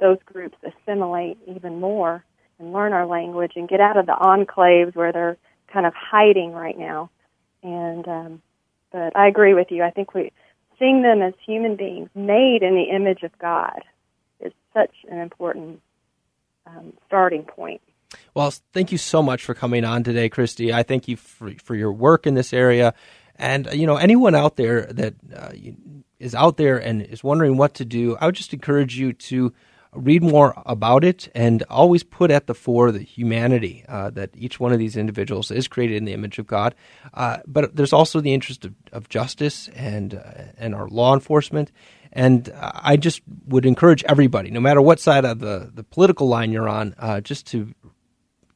those 0.00 0.18
groups 0.24 0.56
assimilate 0.64 1.38
even 1.46 1.80
more 1.80 2.24
and 2.58 2.72
learn 2.72 2.92
our 2.92 3.06
language 3.06 3.52
and 3.54 3.68
get 3.68 3.80
out 3.80 3.96
of 3.96 4.06
the 4.06 4.16
enclaves 4.20 4.94
where 4.96 5.12
they're 5.12 5.36
kind 5.72 5.86
of 5.86 5.94
hiding 5.94 6.52
right 6.52 6.78
now. 6.78 7.10
And 7.62 8.06
um, 8.08 8.42
but 8.94 9.16
I 9.16 9.26
agree 9.26 9.54
with 9.54 9.72
you. 9.72 9.82
I 9.82 9.90
think 9.90 10.14
we 10.14 10.30
seeing 10.78 11.02
them 11.02 11.20
as 11.20 11.34
human 11.44 11.74
beings 11.74 12.08
made 12.14 12.62
in 12.62 12.74
the 12.76 12.94
image 12.94 13.24
of 13.24 13.36
God 13.40 13.80
is 14.38 14.52
such 14.72 14.94
an 15.10 15.18
important 15.18 15.80
um, 16.64 16.92
starting 17.06 17.42
point. 17.42 17.80
Well, 18.34 18.54
thank 18.72 18.92
you 18.92 18.98
so 18.98 19.20
much 19.20 19.44
for 19.44 19.52
coming 19.52 19.84
on 19.84 20.04
today, 20.04 20.28
Christy. 20.28 20.72
I 20.72 20.84
thank 20.84 21.08
you 21.08 21.16
for, 21.16 21.50
for 21.62 21.74
your 21.74 21.92
work 21.92 22.24
in 22.24 22.34
this 22.34 22.52
area. 22.52 22.94
And, 23.34 23.68
you 23.72 23.86
know, 23.86 23.96
anyone 23.96 24.36
out 24.36 24.54
there 24.54 24.86
that 24.92 25.14
uh, 25.34 25.50
is 26.20 26.36
out 26.36 26.56
there 26.56 26.78
and 26.78 27.02
is 27.02 27.24
wondering 27.24 27.56
what 27.56 27.74
to 27.74 27.84
do, 27.84 28.16
I 28.20 28.26
would 28.26 28.36
just 28.36 28.54
encourage 28.54 28.96
you 28.96 29.12
to 29.12 29.52
read 29.94 30.22
more 30.22 30.54
about 30.66 31.04
it 31.04 31.28
and 31.34 31.62
always 31.70 32.02
put 32.02 32.30
at 32.30 32.46
the 32.46 32.54
fore 32.54 32.92
the 32.92 33.00
humanity 33.00 33.84
uh, 33.88 34.10
that 34.10 34.30
each 34.34 34.60
one 34.60 34.72
of 34.72 34.78
these 34.78 34.96
individuals 34.96 35.50
is 35.50 35.68
created 35.68 35.96
in 35.96 36.04
the 36.04 36.12
image 36.12 36.38
of 36.38 36.46
God. 36.46 36.74
Uh, 37.12 37.38
but 37.46 37.76
there's 37.76 37.92
also 37.92 38.20
the 38.20 38.34
interest 38.34 38.64
of, 38.64 38.74
of 38.92 39.08
justice 39.08 39.68
and, 39.68 40.14
uh, 40.14 40.52
and 40.58 40.74
our 40.74 40.88
law 40.88 41.14
enforcement. 41.14 41.70
And 42.12 42.52
I 42.56 42.96
just 42.96 43.22
would 43.46 43.66
encourage 43.66 44.04
everybody, 44.04 44.50
no 44.50 44.60
matter 44.60 44.80
what 44.80 45.00
side 45.00 45.24
of 45.24 45.40
the, 45.40 45.70
the 45.74 45.82
political 45.82 46.28
line 46.28 46.52
you're 46.52 46.68
on, 46.68 46.94
uh, 46.98 47.20
just 47.20 47.46
to 47.48 47.74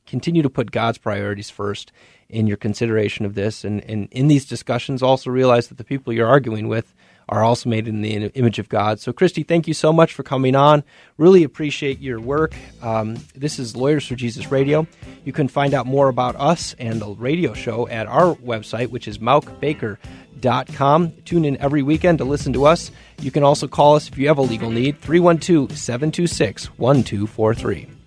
continue 0.06 0.42
to 0.42 0.50
put 0.50 0.70
God's 0.70 0.98
priorities 0.98 1.50
first 1.50 1.92
in 2.28 2.46
your 2.46 2.56
consideration 2.56 3.26
of 3.26 3.34
this. 3.34 3.64
And, 3.64 3.82
and 3.84 4.08
in 4.10 4.28
these 4.28 4.46
discussions, 4.46 5.02
also 5.02 5.30
realize 5.30 5.68
that 5.68 5.78
the 5.78 5.84
people 5.84 6.12
you're 6.12 6.28
arguing 6.28 6.68
with 6.68 6.94
are 7.28 7.44
also 7.44 7.68
made 7.68 7.86
in 7.86 8.00
the 8.02 8.10
image 8.10 8.58
of 8.58 8.68
God. 8.68 9.00
So, 9.00 9.12
Christy, 9.12 9.42
thank 9.42 9.68
you 9.68 9.74
so 9.74 9.92
much 9.92 10.12
for 10.14 10.22
coming 10.22 10.54
on. 10.54 10.82
Really 11.16 11.44
appreciate 11.44 12.00
your 12.00 12.20
work. 12.20 12.54
Um, 12.82 13.16
this 13.34 13.58
is 13.58 13.76
Lawyers 13.76 14.06
for 14.06 14.14
Jesus 14.14 14.50
Radio. 14.50 14.86
You 15.24 15.32
can 15.32 15.48
find 15.48 15.74
out 15.74 15.86
more 15.86 16.08
about 16.08 16.36
us 16.36 16.74
and 16.78 17.00
the 17.00 17.08
radio 17.08 17.52
show 17.54 17.88
at 17.88 18.06
our 18.06 18.34
website, 18.36 18.88
which 18.88 19.06
is 19.08 19.18
mauckbaker.com. 19.18 21.12
Tune 21.24 21.44
in 21.44 21.56
every 21.58 21.82
weekend 21.82 22.18
to 22.18 22.24
listen 22.24 22.52
to 22.54 22.64
us. 22.64 22.90
You 23.20 23.30
can 23.30 23.42
also 23.42 23.68
call 23.68 23.96
us 23.96 24.08
if 24.08 24.16
you 24.16 24.28
have 24.28 24.38
a 24.38 24.42
legal 24.42 24.70
need, 24.70 25.00
312 25.00 25.76
726 25.76 26.66
1243. 26.78 27.97